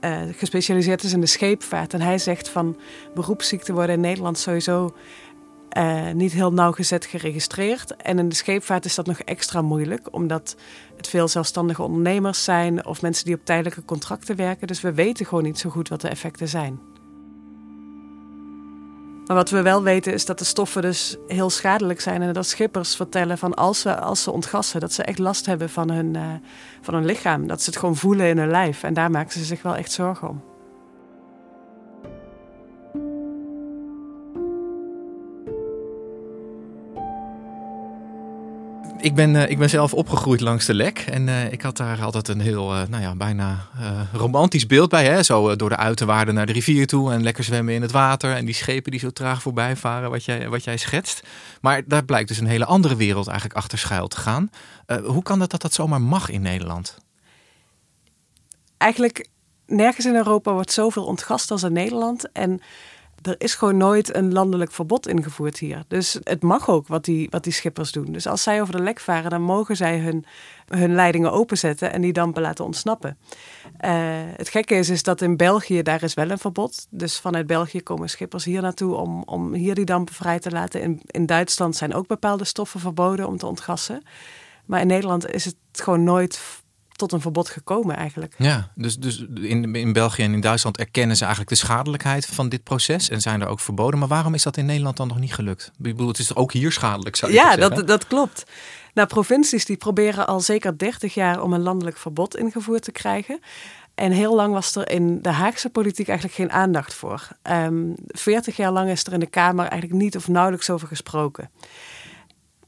uh, 0.00 0.20
gespecialiseerd 0.30 1.02
is 1.02 1.12
in 1.12 1.20
de 1.20 1.26
scheepvaart. 1.26 1.94
En 1.94 2.00
hij 2.00 2.18
zegt 2.18 2.48
van 2.48 2.76
beroepsziekten 3.14 3.74
worden 3.74 3.94
in 3.94 4.00
Nederland 4.00 4.38
sowieso 4.38 4.94
uh, 5.76 6.10
niet 6.10 6.32
heel 6.32 6.52
nauwgezet 6.52 7.06
geregistreerd. 7.06 7.96
En 7.96 8.18
in 8.18 8.28
de 8.28 8.34
scheepvaart 8.34 8.84
is 8.84 8.94
dat 8.94 9.06
nog 9.06 9.18
extra 9.18 9.62
moeilijk, 9.62 10.08
omdat 10.10 10.56
het 10.96 11.08
veel 11.08 11.28
zelfstandige 11.28 11.82
ondernemers 11.82 12.44
zijn 12.44 12.86
of 12.86 13.02
mensen 13.02 13.24
die 13.24 13.34
op 13.34 13.44
tijdelijke 13.44 13.84
contracten 13.84 14.36
werken. 14.36 14.66
Dus 14.66 14.80
we 14.80 14.92
weten 14.92 15.26
gewoon 15.26 15.44
niet 15.44 15.58
zo 15.58 15.70
goed 15.70 15.88
wat 15.88 16.00
de 16.00 16.08
effecten 16.08 16.48
zijn. 16.48 16.91
Maar 19.26 19.36
wat 19.36 19.50
we 19.50 19.62
wel 19.62 19.82
weten 19.82 20.12
is 20.12 20.24
dat 20.24 20.38
de 20.38 20.44
stoffen 20.44 20.82
dus 20.82 21.16
heel 21.26 21.50
schadelijk 21.50 22.00
zijn. 22.00 22.22
En 22.22 22.32
dat 22.32 22.46
schippers 22.46 22.96
vertellen 22.96 23.38
van 23.38 23.54
als 23.54 23.80
ze, 23.80 24.00
als 24.00 24.22
ze 24.22 24.30
ontgassen, 24.30 24.80
dat 24.80 24.92
ze 24.92 25.02
echt 25.02 25.18
last 25.18 25.46
hebben 25.46 25.70
van 25.70 25.90
hun, 25.90 26.14
uh, 26.14 26.22
van 26.80 26.94
hun 26.94 27.04
lichaam. 27.04 27.46
Dat 27.46 27.62
ze 27.62 27.70
het 27.70 27.78
gewoon 27.78 27.96
voelen 27.96 28.26
in 28.26 28.38
hun 28.38 28.50
lijf. 28.50 28.82
En 28.82 28.94
daar 28.94 29.10
maken 29.10 29.32
ze 29.32 29.44
zich 29.44 29.62
wel 29.62 29.76
echt 29.76 29.92
zorgen 29.92 30.28
om. 30.28 30.51
Ik 39.02 39.14
ben, 39.14 39.34
uh, 39.34 39.50
ik 39.50 39.58
ben 39.58 39.70
zelf 39.70 39.94
opgegroeid 39.94 40.40
langs 40.40 40.66
de 40.66 40.74
Lek. 40.74 40.98
En 40.98 41.26
uh, 41.26 41.52
ik 41.52 41.62
had 41.62 41.76
daar 41.76 42.02
altijd 42.02 42.28
een 42.28 42.40
heel, 42.40 42.74
uh, 42.74 42.82
nou 42.88 43.02
ja, 43.02 43.14
bijna 43.14 43.66
romantisch 44.12 44.66
beeld 44.66 44.88
bij. 44.88 45.04
Hè? 45.04 45.22
Zo 45.22 45.56
door 45.56 45.68
de 45.68 45.76
uiterwaarden 45.76 46.34
naar 46.34 46.46
de 46.46 46.52
rivier 46.52 46.86
toe 46.86 47.12
en 47.12 47.22
lekker 47.22 47.44
zwemmen 47.44 47.74
in 47.74 47.82
het 47.82 47.90
water. 47.90 48.34
En 48.34 48.44
die 48.44 48.54
schepen 48.54 48.90
die 48.90 49.00
zo 49.00 49.10
traag 49.10 49.42
voorbij 49.42 49.76
varen, 49.76 50.10
wat 50.10 50.24
jij, 50.24 50.48
wat 50.48 50.64
jij 50.64 50.76
schetst. 50.76 51.22
Maar 51.60 51.82
daar 51.86 52.04
blijkt 52.04 52.28
dus 52.28 52.38
een 52.38 52.46
hele 52.46 52.64
andere 52.64 52.96
wereld 52.96 53.26
eigenlijk 53.26 53.58
achter 53.58 53.78
schuil 53.78 54.08
te 54.08 54.16
gaan. 54.16 54.50
hoe 55.04 55.22
kan 55.22 55.38
dat 55.38 55.50
dat 55.50 55.62
dat 55.62 55.72
zomaar 55.72 56.00
mag 56.00 56.28
in 56.28 56.42
Nederland? 56.42 56.98
Eigenlijk 58.76 59.28
nergens 59.66 60.06
in 60.06 60.14
Europa 60.14 60.52
wordt 60.52 60.72
zoveel 60.72 61.04
ontgast 61.04 61.50
als 61.50 61.62
in 61.62 61.72
Nederland. 61.72 62.32
En 62.32 62.60
er 63.22 63.34
is 63.38 63.54
gewoon 63.54 63.76
nooit 63.76 64.14
een 64.14 64.32
landelijk 64.32 64.72
verbod 64.72 65.08
ingevoerd 65.08 65.58
hier. 65.58 65.84
Dus 65.88 66.18
het 66.22 66.42
mag 66.42 66.68
ook 66.68 66.86
wat 66.86 67.04
die, 67.04 67.26
wat 67.30 67.44
die 67.44 67.52
schippers 67.52 67.92
doen. 67.92 68.12
Dus 68.12 68.26
als 68.26 68.42
zij 68.42 68.60
over 68.60 68.76
de 68.76 68.82
lek 68.82 69.00
varen, 69.00 69.30
dan 69.30 69.42
mogen 69.42 69.76
zij 69.76 69.98
hun, 69.98 70.24
hun 70.68 70.94
leidingen 70.94 71.32
openzetten 71.32 71.92
en 71.92 72.00
die 72.00 72.12
dampen 72.12 72.42
laten 72.42 72.64
ontsnappen. 72.64 73.18
Uh, 73.84 73.90
het 74.36 74.48
gekke 74.48 74.74
is, 74.74 74.88
is 74.88 75.02
dat 75.02 75.20
in 75.20 75.36
België 75.36 75.82
daar 75.82 76.02
is 76.02 76.14
wel 76.14 76.30
een 76.30 76.38
verbod. 76.38 76.86
Dus 76.90 77.18
vanuit 77.18 77.46
België 77.46 77.82
komen 77.82 78.10
schippers 78.10 78.44
hier 78.44 78.62
naartoe 78.62 78.94
om, 78.94 79.22
om 79.22 79.54
hier 79.54 79.74
die 79.74 79.84
dampen 79.84 80.14
vrij 80.14 80.38
te 80.38 80.50
laten. 80.50 80.82
In, 80.82 81.00
in 81.06 81.26
Duitsland 81.26 81.76
zijn 81.76 81.94
ook 81.94 82.06
bepaalde 82.06 82.44
stoffen 82.44 82.80
verboden 82.80 83.26
om 83.26 83.36
te 83.36 83.46
ontgassen. 83.46 84.02
Maar 84.66 84.80
in 84.80 84.86
Nederland 84.86 85.30
is 85.30 85.44
het 85.44 85.56
gewoon 85.72 86.04
nooit 86.04 86.62
tot 87.02 87.12
een 87.12 87.20
verbod 87.20 87.48
gekomen 87.48 87.96
eigenlijk. 87.96 88.34
Ja, 88.38 88.70
dus, 88.74 88.98
dus 88.98 89.24
in, 89.34 89.74
in 89.74 89.92
België 89.92 90.22
en 90.22 90.32
in 90.32 90.40
Duitsland 90.40 90.78
erkennen 90.78 91.16
ze 91.16 91.22
eigenlijk 91.24 91.54
de 91.54 91.66
schadelijkheid 91.66 92.26
van 92.26 92.48
dit 92.48 92.62
proces 92.62 93.08
en 93.08 93.20
zijn 93.20 93.40
er 93.40 93.46
ook 93.46 93.60
verboden. 93.60 93.98
Maar 93.98 94.08
waarom 94.08 94.34
is 94.34 94.42
dat 94.42 94.56
in 94.56 94.66
Nederland 94.66 94.96
dan 94.96 95.08
nog 95.08 95.18
niet 95.18 95.34
gelukt? 95.34 95.66
Ik 95.66 95.82
bedoel, 95.82 96.08
het 96.08 96.18
is 96.18 96.34
ook 96.34 96.52
hier 96.52 96.72
schadelijk, 96.72 97.16
zou 97.16 97.32
je 97.32 97.38
ja, 97.38 97.44
zeggen? 97.44 97.70
Ja, 97.70 97.76
dat, 97.76 97.86
dat 97.86 98.06
klopt. 98.06 98.44
Nou, 98.94 99.08
provincies 99.08 99.64
die 99.64 99.76
proberen 99.76 100.26
al 100.26 100.40
zeker 100.40 100.78
30 100.78 101.14
jaar 101.14 101.42
om 101.42 101.52
een 101.52 101.62
landelijk 101.62 101.96
verbod 101.96 102.36
ingevoerd 102.36 102.82
te 102.82 102.92
krijgen. 102.92 103.40
En 103.94 104.12
heel 104.12 104.34
lang 104.34 104.52
was 104.52 104.76
er 104.76 104.90
in 104.90 105.22
de 105.22 105.30
Haagse 105.30 105.70
politiek 105.70 106.08
eigenlijk 106.08 106.38
geen 106.38 106.52
aandacht 106.52 106.94
voor. 106.94 107.28
Um, 107.42 107.52
ehm, 107.52 107.92
40 108.06 108.56
jaar 108.56 108.72
lang 108.72 108.90
is 108.90 109.04
er 109.04 109.12
in 109.12 109.20
de 109.20 109.26
Kamer 109.26 109.66
eigenlijk 109.66 110.02
niet 110.02 110.16
of 110.16 110.28
nauwelijks 110.28 110.70
over 110.70 110.88
gesproken 110.88 111.50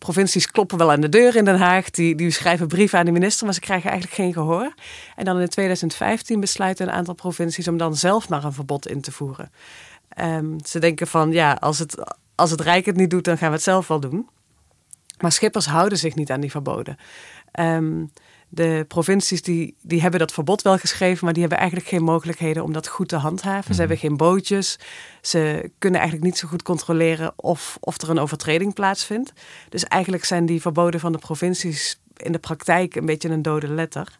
provincies 0.04 0.50
kloppen 0.50 0.78
wel 0.78 0.90
aan 0.90 1.00
de 1.00 1.08
deur 1.08 1.36
in 1.36 1.44
Den 1.44 1.58
Haag. 1.58 1.90
Die, 1.90 2.14
die 2.14 2.30
schrijven 2.30 2.66
brieven 2.66 2.98
aan 2.98 3.04
de 3.04 3.12
minister, 3.12 3.44
maar 3.44 3.54
ze 3.54 3.60
krijgen 3.60 3.90
eigenlijk 3.90 4.20
geen 4.20 4.32
gehoor. 4.32 4.74
En 5.16 5.24
dan 5.24 5.40
in 5.40 5.48
2015 5.48 6.40
besluiten 6.40 6.86
een 6.86 6.94
aantal 6.94 7.14
provincies 7.14 7.68
om 7.68 7.76
dan 7.76 7.96
zelf 7.96 8.28
maar 8.28 8.44
een 8.44 8.52
verbod 8.52 8.88
in 8.88 9.00
te 9.00 9.12
voeren. 9.12 9.50
Um, 10.20 10.56
ze 10.64 10.78
denken 10.78 11.06
van 11.06 11.32
ja, 11.32 11.52
als 11.52 11.78
het, 11.78 12.14
als 12.34 12.50
het 12.50 12.60
Rijk 12.60 12.86
het 12.86 12.96
niet 12.96 13.10
doet, 13.10 13.24
dan 13.24 13.38
gaan 13.38 13.48
we 13.48 13.54
het 13.54 13.64
zelf 13.64 13.88
wel 13.88 14.00
doen. 14.00 14.28
Maar 15.18 15.32
schippers 15.32 15.66
houden 15.66 15.98
zich 15.98 16.14
niet 16.14 16.30
aan 16.30 16.40
die 16.40 16.50
verboden. 16.50 16.96
Um, 17.60 18.12
de 18.54 18.84
provincies 18.88 19.42
die, 19.42 19.76
die 19.82 20.00
hebben 20.00 20.20
dat 20.20 20.32
verbod 20.32 20.62
wel 20.62 20.78
geschreven, 20.78 21.24
maar 21.24 21.32
die 21.32 21.42
hebben 21.42 21.58
eigenlijk 21.60 21.90
geen 21.90 22.02
mogelijkheden 22.02 22.62
om 22.62 22.72
dat 22.72 22.88
goed 22.88 23.08
te 23.08 23.16
handhaven. 23.16 23.64
Ze 23.64 23.70
Mhm. 23.70 23.78
hebben 23.78 23.98
geen 23.98 24.16
bootjes. 24.16 24.78
Ze 25.22 25.70
kunnen 25.78 26.00
eigenlijk 26.00 26.30
niet 26.30 26.38
zo 26.40 26.48
goed 26.48 26.62
controleren 26.62 27.32
of, 27.36 27.76
of 27.80 28.02
er 28.02 28.10
een 28.10 28.18
overtreding 28.18 28.74
plaatsvindt. 28.74 29.32
Dus 29.68 29.84
eigenlijk 29.84 30.24
zijn 30.24 30.46
die 30.46 30.60
verboden 30.60 31.00
van 31.00 31.12
de 31.12 31.18
provincies 31.18 32.00
in 32.16 32.32
de 32.32 32.38
praktijk 32.38 32.94
een 32.94 33.06
beetje 33.06 33.28
een 33.28 33.42
dode 33.42 33.68
letter. 33.68 34.18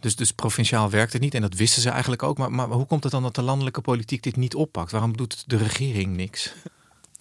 Dus, 0.00 0.16
dus 0.16 0.32
provinciaal 0.32 0.90
werkt 0.90 1.12
het 1.12 1.22
niet 1.22 1.34
en 1.34 1.40
dat 1.40 1.54
wisten 1.54 1.82
ze 1.82 1.90
eigenlijk 1.90 2.22
ook. 2.22 2.38
Maar, 2.38 2.52
maar 2.52 2.68
hoe 2.68 2.86
komt 2.86 3.02
het 3.02 3.12
dan 3.12 3.22
dat 3.22 3.34
de 3.34 3.42
landelijke 3.42 3.80
politiek 3.80 4.22
dit 4.22 4.36
niet 4.36 4.54
oppakt? 4.54 4.90
Waarom 4.90 5.16
doet 5.16 5.44
de 5.46 5.56
regering 5.56 6.16
niks? 6.16 6.54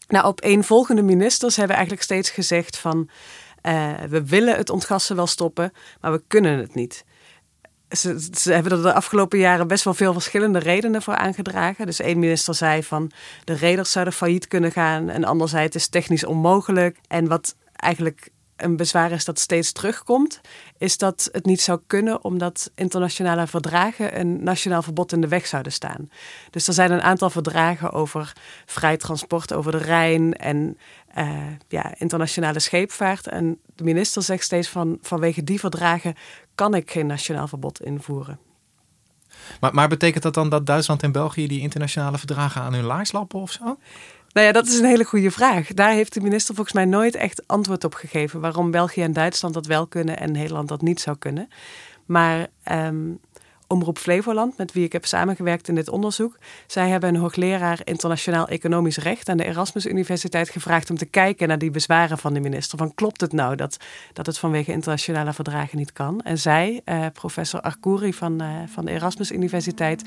Nou, 0.07 0.25
op 0.27 0.43
een 0.43 0.63
volgende 0.63 1.01
ministers 1.01 1.55
hebben 1.55 1.75
eigenlijk 1.75 2.05
steeds 2.05 2.29
gezegd 2.29 2.77
van... 2.77 3.09
Uh, 3.67 3.93
we 4.09 4.25
willen 4.25 4.55
het 4.55 4.69
ontgassen 4.69 5.15
wel 5.15 5.27
stoppen, 5.27 5.71
maar 6.01 6.11
we 6.11 6.23
kunnen 6.27 6.59
het 6.59 6.75
niet. 6.75 7.05
Ze, 7.89 8.27
ze, 8.33 8.53
hebben 8.53 8.71
er 8.71 8.81
de 8.81 8.93
afgelopen 8.93 9.39
jaren 9.39 9.67
best 9.67 9.83
wel 9.83 9.93
veel 9.93 10.13
verschillende 10.13 10.59
redenen 10.59 11.01
voor 11.01 11.15
aangedragen. 11.15 11.85
Dus 11.85 11.99
één 11.99 12.19
minister 12.19 12.55
zei 12.55 12.83
van 12.83 13.11
de 13.43 13.53
reders 13.53 13.91
zouden 13.91 14.13
failliet 14.13 14.47
kunnen 14.47 14.71
gaan. 14.71 15.09
En 15.09 15.23
ander 15.23 15.49
zei 15.49 15.63
het 15.63 15.75
is 15.75 15.87
technisch 15.87 16.25
onmogelijk. 16.25 16.97
En 17.07 17.27
wat 17.27 17.55
eigenlijk 17.75 18.29
een 18.55 18.75
bezwaar 18.75 19.11
is 19.11 19.25
dat 19.25 19.39
steeds 19.39 19.71
terugkomt, 19.71 20.41
is 20.77 20.97
dat 20.97 21.29
het 21.31 21.45
niet 21.45 21.61
zou 21.61 21.79
kunnen 21.87 22.23
omdat 22.23 22.71
internationale 22.75 23.47
verdragen 23.47 24.19
een 24.19 24.43
nationaal 24.43 24.81
verbod 24.81 25.11
in 25.11 25.21
de 25.21 25.27
weg 25.27 25.47
zouden 25.47 25.71
staan. 25.71 26.09
Dus 26.49 26.67
er 26.67 26.73
zijn 26.73 26.91
een 26.91 27.01
aantal 27.01 27.29
verdragen 27.29 27.91
over 27.91 28.33
vrij 28.65 28.97
transport 28.97 29.53
over 29.53 29.71
de 29.71 29.77
Rijn 29.77 30.33
en 30.33 30.77
uh, 31.17 31.37
ja, 31.67 31.93
internationale 31.97 32.59
scheepvaart. 32.59 33.27
En 33.27 33.59
de 33.75 33.83
minister 33.83 34.23
zegt 34.23 34.43
steeds 34.43 34.69
van 34.69 34.97
vanwege 35.01 35.43
die 35.43 35.59
verdragen 35.59 36.15
kan 36.55 36.73
ik 36.73 36.91
geen 36.91 37.07
nationaal 37.07 37.47
verbod 37.47 37.81
invoeren. 37.81 38.39
Maar, 39.59 39.73
maar 39.73 39.87
betekent 39.87 40.23
dat 40.23 40.33
dan 40.33 40.49
dat 40.49 40.65
Duitsland 40.65 41.03
en 41.03 41.11
België 41.11 41.47
die 41.47 41.61
internationale 41.61 42.17
verdragen 42.17 42.61
aan 42.61 42.73
hun 42.73 42.83
laars 42.83 43.11
lappen 43.11 43.39
of 43.39 43.51
zo? 43.51 43.77
Nou 44.35 44.47
ja, 44.47 44.53
dat 44.53 44.67
is 44.67 44.79
een 44.79 44.85
hele 44.85 45.03
goede 45.03 45.31
vraag. 45.31 45.67
Daar 45.67 45.91
heeft 45.91 46.13
de 46.13 46.21
minister 46.21 46.55
volgens 46.55 46.75
mij 46.75 46.85
nooit 46.85 47.15
echt 47.15 47.47
antwoord 47.47 47.83
op 47.83 47.93
gegeven. 47.93 48.39
Waarom 48.39 48.71
België 48.71 49.01
en 49.01 49.13
Duitsland 49.13 49.53
dat 49.53 49.65
wel 49.65 49.87
kunnen 49.87 50.19
en 50.19 50.31
Nederland 50.31 50.67
dat 50.67 50.81
niet 50.81 51.01
zou 51.01 51.17
kunnen. 51.17 51.47
Maar 52.05 52.47
um, 52.71 53.19
Omroep 53.67 53.97
Flevoland, 53.97 54.57
met 54.57 54.73
wie 54.73 54.83
ik 54.83 54.91
heb 54.91 55.05
samengewerkt 55.05 55.67
in 55.67 55.75
dit 55.75 55.89
onderzoek, 55.89 56.37
zij 56.67 56.89
hebben 56.89 57.09
een 57.09 57.21
hoogleraar 57.21 57.79
internationaal 57.83 58.47
economisch 58.47 58.97
recht 58.97 59.29
aan 59.29 59.37
de 59.37 59.45
Erasmus 59.45 59.85
Universiteit 59.85 60.49
gevraagd 60.49 60.89
om 60.89 60.97
te 60.97 61.05
kijken 61.05 61.47
naar 61.47 61.59
die 61.59 61.71
bezwaren 61.71 62.17
van 62.17 62.33
de 62.33 62.39
minister. 62.39 62.77
Van 62.77 62.93
klopt 62.93 63.21
het 63.21 63.33
nou 63.33 63.55
dat, 63.55 63.77
dat 64.13 64.25
het 64.25 64.37
vanwege 64.37 64.71
internationale 64.71 65.33
verdragen 65.33 65.77
niet 65.77 65.93
kan? 65.93 66.21
En 66.21 66.37
zij, 66.37 66.81
uh, 66.85 67.05
professor 67.13 67.61
Arkouri 67.61 68.13
van, 68.13 68.41
uh, 68.41 68.47
van 68.67 68.85
de 68.85 68.91
Erasmus 68.91 69.31
Universiteit, 69.31 70.03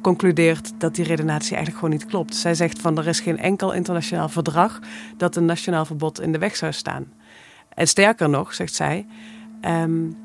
concludeert 0.00 0.72
dat 0.78 0.94
die 0.94 1.04
redenatie 1.04 1.54
eigenlijk 1.54 1.84
gewoon 1.84 1.98
niet 1.98 2.06
klopt. 2.06 2.34
Zij 2.34 2.54
zegt 2.54 2.80
van 2.80 2.98
er 2.98 3.06
is 3.06 3.20
geen 3.20 3.38
enkel 3.38 3.72
internationaal 3.72 4.28
verdrag 4.28 4.78
dat 5.16 5.36
een 5.36 5.44
nationaal 5.44 5.84
verbod 5.84 6.20
in 6.20 6.32
de 6.32 6.38
weg 6.38 6.56
zou 6.56 6.72
staan. 6.72 7.06
En 7.74 7.86
sterker 7.86 8.28
nog, 8.28 8.54
zegt 8.54 8.74
zij, 8.74 9.06
um, 9.62 10.16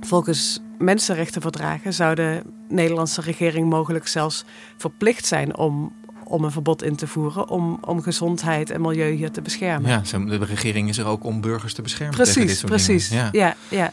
volgens 0.00 0.60
mensenrechtenverdragen 0.78 1.94
zou 1.94 2.14
de 2.14 2.42
Nederlandse 2.68 3.20
regering 3.20 3.68
mogelijk 3.68 4.06
zelfs 4.06 4.44
verplicht 4.76 5.26
zijn 5.26 5.56
om, 5.56 5.92
om 6.24 6.44
een 6.44 6.50
verbod 6.50 6.82
in 6.82 6.96
te 6.96 7.06
voeren 7.06 7.48
om, 7.48 7.78
om 7.80 8.02
gezondheid 8.02 8.70
en 8.70 8.80
milieu 8.80 9.10
hier 9.10 9.30
te 9.30 9.42
beschermen. 9.42 9.90
Ja, 9.90 10.18
de 10.18 10.44
regering 10.44 10.88
is 10.88 10.98
er 10.98 11.06
ook 11.06 11.24
om 11.24 11.40
burgers 11.40 11.74
te 11.74 11.82
beschermen. 11.82 12.14
Precies, 12.14 12.34
tegen 12.34 12.48
dit 12.48 12.58
soort 12.58 12.72
precies. 12.72 13.08
Dingen. 13.08 13.28
Ja. 13.32 13.46
ja, 13.46 13.56
ja. 13.68 13.92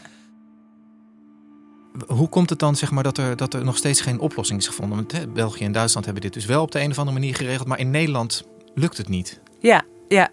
Hoe 2.06 2.28
komt 2.28 2.50
het 2.50 2.58
dan 2.58 2.76
zeg 2.76 2.90
maar, 2.90 3.02
dat, 3.02 3.18
er, 3.18 3.36
dat 3.36 3.54
er 3.54 3.64
nog 3.64 3.76
steeds 3.76 4.00
geen 4.00 4.20
oplossing 4.20 4.58
is 4.58 4.66
gevonden? 4.66 4.96
Want 4.96 5.12
hè, 5.12 5.26
België 5.26 5.64
en 5.64 5.72
Duitsland 5.72 6.04
hebben 6.04 6.22
dit 6.22 6.32
dus 6.32 6.44
wel 6.44 6.62
op 6.62 6.70
de 6.70 6.80
een 6.80 6.90
of 6.90 6.98
andere 6.98 7.18
manier 7.18 7.34
geregeld, 7.34 7.68
maar 7.68 7.78
in 7.78 7.90
Nederland 7.90 8.44
lukt 8.74 8.96
het 8.96 9.08
niet. 9.08 9.40
Ja, 9.58 9.82
ja. 10.08 10.30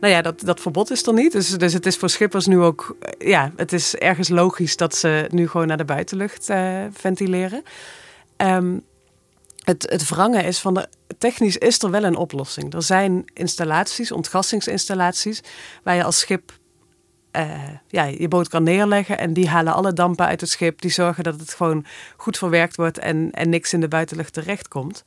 Nou 0.00 0.12
ja, 0.12 0.22
dat, 0.22 0.40
dat 0.40 0.60
verbod 0.60 0.90
is 0.90 1.06
er 1.06 1.12
niet. 1.12 1.32
Dus, 1.32 1.48
dus 1.48 1.72
het 1.72 1.86
is 1.86 1.96
voor 1.96 2.08
schippers 2.10 2.46
nu 2.46 2.60
ook... 2.60 2.96
Ja, 3.18 3.52
het 3.56 3.72
is 3.72 3.94
ergens 3.94 4.28
logisch 4.28 4.76
dat 4.76 4.96
ze 4.96 5.26
nu 5.30 5.48
gewoon 5.48 5.66
naar 5.66 5.76
de 5.76 5.84
buitenlucht 5.84 6.50
uh, 6.50 6.84
ventileren. 6.92 7.62
Um, 8.36 8.84
het, 9.60 9.86
het 9.90 10.08
wrangen 10.08 10.44
is 10.44 10.58
van... 10.58 10.74
De, 10.74 10.88
technisch 11.18 11.56
is 11.56 11.82
er 11.82 11.90
wel 11.90 12.04
een 12.04 12.16
oplossing. 12.16 12.74
Er 12.74 12.82
zijn 12.82 13.24
installaties, 13.34 14.12
ontgassingsinstallaties... 14.12 15.40
waar 15.82 15.94
je 15.94 16.04
als 16.04 16.18
schip 16.18 16.58
uh, 17.36 17.68
ja, 17.88 18.04
je 18.04 18.28
boot 18.28 18.48
kan 18.48 18.62
neerleggen... 18.62 19.18
en 19.18 19.32
die 19.32 19.48
halen 19.48 19.74
alle 19.74 19.92
dampen 19.92 20.26
uit 20.26 20.40
het 20.40 20.50
schip. 20.50 20.80
Die 20.80 20.90
zorgen 20.90 21.24
dat 21.24 21.40
het 21.40 21.54
gewoon 21.54 21.84
goed 22.16 22.38
verwerkt 22.38 22.76
wordt... 22.76 22.98
en, 22.98 23.30
en 23.30 23.48
niks 23.48 23.72
in 23.72 23.80
de 23.80 23.88
buitenlucht 23.88 24.32
terechtkomt. 24.32 25.04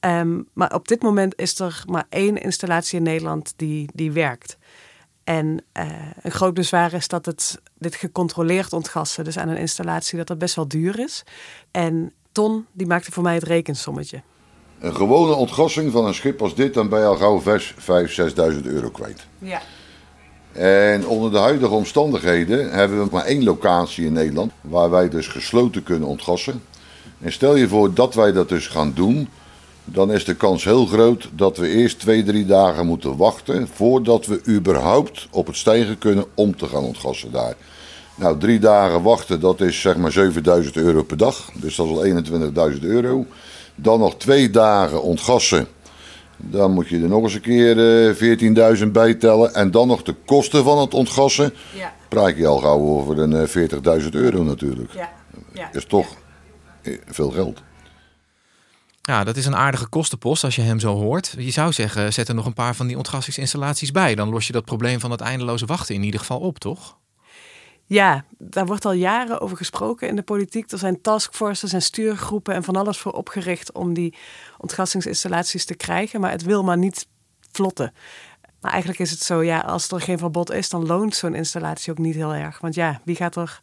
Um, 0.00 0.48
maar 0.52 0.74
op 0.74 0.88
dit 0.88 1.02
moment 1.02 1.36
is 1.36 1.58
er 1.58 1.82
maar 1.86 2.06
één 2.08 2.36
installatie 2.36 2.98
in 2.98 3.04
Nederland 3.04 3.52
die, 3.56 3.88
die 3.94 4.12
werkt. 4.12 4.58
En 5.24 5.64
uh, 5.78 5.86
een 6.22 6.30
groot 6.30 6.54
bezwaar 6.54 6.92
is 6.92 7.08
dat 7.08 7.26
het 7.26 7.60
dit 7.78 7.94
gecontroleerd 7.94 8.72
ontgassen, 8.72 9.24
dus 9.24 9.38
aan 9.38 9.48
een 9.48 9.56
installatie, 9.56 10.18
dat 10.18 10.26
dat 10.26 10.38
best 10.38 10.54
wel 10.54 10.68
duur 10.68 10.98
is. 10.98 11.22
En 11.70 12.12
Ton, 12.32 12.66
die 12.72 12.86
maakte 12.86 13.12
voor 13.12 13.22
mij 13.22 13.34
het 13.34 13.42
rekensommetje. 13.42 14.22
Een 14.78 14.94
gewone 14.94 15.34
ontgassing 15.34 15.92
van 15.92 16.06
een 16.06 16.14
schip 16.14 16.42
als 16.42 16.54
dit, 16.54 16.74
dan 16.74 16.88
ben 16.88 17.00
je 17.00 17.06
al 17.06 17.16
gauw 17.16 17.42
5.000, 17.42 17.44
6.000 18.54 18.62
euro 18.62 18.90
kwijt. 18.90 19.26
Ja. 19.38 19.60
En 20.58 21.06
onder 21.06 21.30
de 21.30 21.38
huidige 21.38 21.74
omstandigheden 21.74 22.70
hebben 22.70 23.04
we 23.04 23.08
maar 23.12 23.24
één 23.24 23.44
locatie 23.44 24.06
in 24.06 24.12
Nederland 24.12 24.52
waar 24.60 24.90
wij 24.90 25.08
dus 25.08 25.26
gesloten 25.26 25.82
kunnen 25.82 26.08
ontgassen. 26.08 26.62
En 27.20 27.32
stel 27.32 27.56
je 27.56 27.68
voor 27.68 27.94
dat 27.94 28.14
wij 28.14 28.32
dat 28.32 28.48
dus 28.48 28.66
gaan 28.66 28.92
doen, 28.94 29.28
dan 29.84 30.12
is 30.12 30.24
de 30.24 30.34
kans 30.34 30.64
heel 30.64 30.86
groot 30.86 31.28
dat 31.32 31.56
we 31.56 31.68
eerst 31.68 31.98
twee, 31.98 32.22
drie 32.22 32.46
dagen 32.46 32.86
moeten 32.86 33.16
wachten 33.16 33.68
voordat 33.74 34.26
we 34.26 34.40
überhaupt 34.48 35.28
op 35.30 35.46
het 35.46 35.56
stijgen 35.56 35.98
kunnen 35.98 36.24
om 36.34 36.56
te 36.56 36.66
gaan 36.66 36.82
ontgassen 36.82 37.32
daar. 37.32 37.54
Nou, 38.14 38.38
drie 38.38 38.58
dagen 38.58 39.02
wachten, 39.02 39.40
dat 39.40 39.60
is 39.60 39.80
zeg 39.80 39.96
maar 39.96 40.12
7000 40.12 40.76
euro 40.76 41.02
per 41.02 41.16
dag. 41.16 41.50
Dus 41.54 41.76
dat 41.76 41.86
is 41.86 41.92
al 41.92 42.72
21.000 42.72 42.80
euro. 42.80 43.26
Dan 43.74 43.98
nog 43.98 44.16
twee 44.16 44.50
dagen 44.50 45.02
ontgassen. 45.02 45.66
Dan 46.36 46.72
moet 46.72 46.88
je 46.88 47.00
er 47.00 47.08
nog 47.08 47.22
eens 47.22 47.34
een 47.34 47.40
keer 47.40 47.76
uh, 48.56 48.78
14.000 48.82 48.86
bij 48.86 49.14
tellen. 49.14 49.54
En 49.54 49.70
dan 49.70 49.88
nog 49.88 50.02
de 50.02 50.14
kosten 50.24 50.64
van 50.64 50.78
het 50.78 50.94
ontgassen. 50.94 51.54
Ja. 51.74 51.94
Praat 52.08 52.36
je 52.36 52.46
al 52.46 52.58
gauw 52.58 52.80
over 52.80 53.18
een 53.18 53.30
uh, 53.30 54.02
40.000 54.02 54.08
euro 54.10 54.42
natuurlijk. 54.42 54.92
Ja. 54.92 55.12
ja. 55.52 55.72
Is 55.72 55.84
toch 55.84 56.16
ja. 56.82 56.92
veel 57.06 57.30
geld. 57.30 57.62
Ja, 59.02 59.24
dat 59.24 59.36
is 59.36 59.46
een 59.46 59.56
aardige 59.56 59.86
kostenpost 59.86 60.44
als 60.44 60.56
je 60.56 60.62
hem 60.62 60.80
zo 60.80 60.94
hoort. 60.94 61.34
Je 61.38 61.50
zou 61.50 61.72
zeggen, 61.72 62.12
zet 62.12 62.28
er 62.28 62.34
nog 62.34 62.46
een 62.46 62.52
paar 62.52 62.74
van 62.74 62.86
die 62.86 62.96
ontgassingsinstallaties 62.96 63.90
bij. 63.90 64.14
Dan 64.14 64.28
los 64.28 64.46
je 64.46 64.52
dat 64.52 64.64
probleem 64.64 65.00
van 65.00 65.10
het 65.10 65.20
eindeloze 65.20 65.66
wachten 65.66 65.94
in 65.94 66.02
ieder 66.02 66.20
geval 66.20 66.38
op, 66.38 66.58
toch? 66.58 66.96
Ja, 67.86 68.24
daar 68.38 68.66
wordt 68.66 68.84
al 68.84 68.92
jaren 68.92 69.40
over 69.40 69.56
gesproken 69.56 70.08
in 70.08 70.16
de 70.16 70.22
politiek. 70.22 70.70
Er 70.70 70.78
zijn 70.78 71.00
taskforces 71.00 71.72
en 71.72 71.82
stuurgroepen 71.82 72.54
en 72.54 72.64
van 72.64 72.76
alles 72.76 72.98
voor 72.98 73.12
opgericht 73.12 73.72
om 73.72 73.94
die 73.94 74.14
ontgassingsinstallaties 74.58 75.64
te 75.64 75.74
krijgen. 75.74 76.20
Maar 76.20 76.30
het 76.30 76.42
wil 76.42 76.62
maar 76.62 76.78
niet 76.78 77.06
vlotten. 77.52 77.92
Maar 78.60 78.70
eigenlijk 78.70 79.00
is 79.00 79.10
het 79.10 79.22
zo, 79.22 79.42
ja, 79.42 79.58
als 79.58 79.90
er 79.90 80.00
geen 80.00 80.18
verbod 80.18 80.52
is, 80.52 80.68
dan 80.68 80.86
loont 80.86 81.16
zo'n 81.16 81.34
installatie 81.34 81.90
ook 81.90 81.98
niet 81.98 82.14
heel 82.14 82.34
erg. 82.34 82.58
Want 82.58 82.74
ja, 82.74 83.00
wie 83.04 83.16
gaat 83.16 83.36
er 83.36 83.60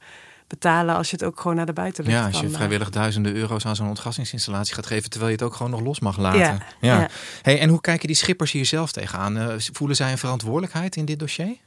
betalen 0.48 0.96
als 0.96 1.10
je 1.10 1.16
het 1.16 1.26
ook 1.26 1.40
gewoon 1.40 1.56
naar 1.56 1.66
de 1.66 1.74
buitenlucht 1.74 2.16
Ja, 2.16 2.26
als 2.26 2.40
je 2.40 2.46
eh, 2.48 2.54
vrijwillig 2.54 2.90
duizenden 2.90 3.36
euro's 3.36 3.66
aan 3.66 3.76
zo'n 3.76 3.88
ontgassingsinstallatie 3.88 4.76
gaat 4.76 4.86
geven, 4.86 5.10
terwijl 5.10 5.32
je 5.32 5.38
het 5.38 5.46
ook 5.46 5.56
gewoon 5.56 5.72
nog 5.72 5.82
los 5.82 6.00
mag 6.00 6.18
laten. 6.18 6.40
Ja, 6.80 7.00
ja. 7.00 7.10
Hey, 7.42 7.60
en 7.60 7.70
hoe 7.70 7.82
kijken 7.82 8.08
die 8.08 8.16
schippers 8.16 8.52
hier 8.52 8.66
zelf 8.66 8.92
tegenaan? 8.92 9.38
Eh, 9.38 9.56
voelen 9.58 9.96
zij 9.96 10.12
een 10.12 10.18
verantwoordelijkheid 10.18 10.96
in 10.96 11.06
dit 11.06 11.20
dossier? 11.20 11.58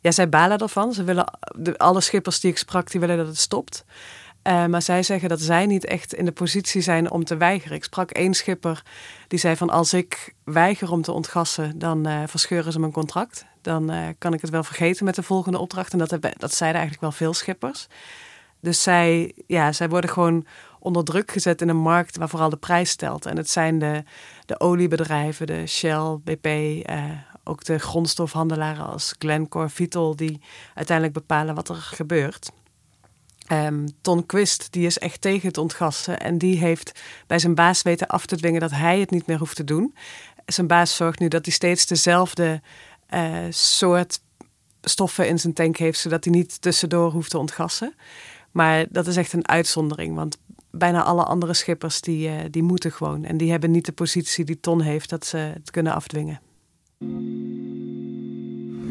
Ja, 0.00 0.10
zij 0.10 0.28
balen 0.28 0.58
ervan. 0.58 0.92
Ze 0.92 1.04
willen, 1.04 1.38
alle 1.76 2.00
schippers 2.00 2.40
die 2.40 2.50
ik 2.50 2.58
sprak, 2.58 2.90
die 2.90 3.00
willen 3.00 3.16
dat 3.16 3.26
het 3.26 3.38
stopt. 3.38 3.84
Eh, 4.42 4.66
maar 4.66 4.82
zij 4.82 5.02
zeggen 5.02 5.28
dat 5.28 5.40
zij 5.40 5.66
niet 5.66 5.84
echt 5.84 6.14
in 6.14 6.24
de 6.24 6.32
positie 6.32 6.80
zijn 6.80 7.10
om 7.10 7.24
te 7.24 7.36
weigeren. 7.36 7.76
Ik 7.76 7.84
sprak 7.84 8.10
één 8.10 8.34
schipper 8.34 8.82
die 9.28 9.38
zei 9.38 9.56
van 9.56 9.70
als 9.70 9.92
ik 9.92 10.34
weiger 10.44 10.90
om 10.90 11.02
te 11.02 11.12
ontgassen, 11.12 11.78
dan 11.78 12.06
eh, 12.06 12.22
verscheuren 12.26 12.72
ze 12.72 12.80
mijn 12.80 12.92
contract. 12.92 13.44
Dan 13.62 13.90
eh, 13.90 14.08
kan 14.18 14.32
ik 14.32 14.40
het 14.40 14.50
wel 14.50 14.64
vergeten 14.64 15.04
met 15.04 15.14
de 15.14 15.22
volgende 15.22 15.58
opdracht. 15.58 15.92
En 15.92 15.98
dat, 15.98 16.10
hebben, 16.10 16.32
dat 16.36 16.54
zeiden 16.54 16.80
eigenlijk 16.80 17.10
wel 17.10 17.18
veel 17.18 17.34
schippers. 17.34 17.86
Dus 18.60 18.82
zij, 18.82 19.34
ja, 19.46 19.72
zij 19.72 19.88
worden 19.88 20.10
gewoon 20.10 20.46
onder 20.80 21.04
druk 21.04 21.30
gezet 21.30 21.60
in 21.60 21.68
een 21.68 21.76
markt 21.76 22.16
waar 22.16 22.28
vooral 22.28 22.48
de 22.48 22.56
prijs 22.56 22.90
stelt. 22.90 23.26
En 23.26 23.36
het 23.36 23.50
zijn 23.50 23.78
de, 23.78 24.04
de 24.46 24.60
oliebedrijven, 24.60 25.46
de 25.46 25.66
Shell, 25.66 26.18
BP, 26.24 26.48
ook 27.44 27.64
de 27.64 27.78
grondstofhandelaren 27.78 28.86
als 28.86 29.14
Glencore, 29.18 29.68
Vitol, 29.68 30.16
die 30.16 30.40
uiteindelijk 30.74 31.16
bepalen 31.18 31.54
wat 31.54 31.68
er 31.68 31.74
gebeurt. 31.74 32.50
Um, 33.52 33.86
Ton 34.00 34.26
Quist, 34.26 34.72
die 34.72 34.86
is 34.86 34.98
echt 34.98 35.20
tegen 35.20 35.48
het 35.48 35.58
ontgassen. 35.58 36.20
En 36.20 36.38
die 36.38 36.58
heeft 36.58 37.00
bij 37.26 37.38
zijn 37.38 37.54
baas 37.54 37.82
weten 37.82 38.06
af 38.06 38.26
te 38.26 38.36
dwingen 38.36 38.60
dat 38.60 38.70
hij 38.70 39.00
het 39.00 39.10
niet 39.10 39.26
meer 39.26 39.38
hoeft 39.38 39.56
te 39.56 39.64
doen. 39.64 39.94
Zijn 40.46 40.66
baas 40.66 40.96
zorgt 40.96 41.18
nu 41.18 41.28
dat 41.28 41.44
hij 41.44 41.54
steeds 41.54 41.86
dezelfde 41.86 42.60
uh, 43.14 43.38
soort 43.50 44.20
stoffen 44.80 45.28
in 45.28 45.38
zijn 45.38 45.52
tank 45.52 45.76
heeft, 45.76 45.98
zodat 45.98 46.24
hij 46.24 46.32
niet 46.32 46.62
tussendoor 46.62 47.10
hoeft 47.10 47.30
te 47.30 47.38
ontgassen. 47.38 47.94
Maar 48.50 48.86
dat 48.88 49.06
is 49.06 49.16
echt 49.16 49.32
een 49.32 49.48
uitzondering, 49.48 50.14
want 50.14 50.38
bijna 50.70 51.02
alle 51.02 51.22
andere 51.22 51.54
schippers 51.54 52.00
die, 52.00 52.28
uh, 52.28 52.34
die 52.50 52.62
moeten 52.62 52.92
gewoon. 52.92 53.24
En 53.24 53.36
die 53.36 53.50
hebben 53.50 53.70
niet 53.70 53.86
de 53.86 53.92
positie 53.92 54.44
die 54.44 54.60
Ton 54.60 54.80
heeft 54.80 55.10
dat 55.10 55.26
ze 55.26 55.36
het 55.36 55.70
kunnen 55.70 55.94
afdwingen. 55.94 56.40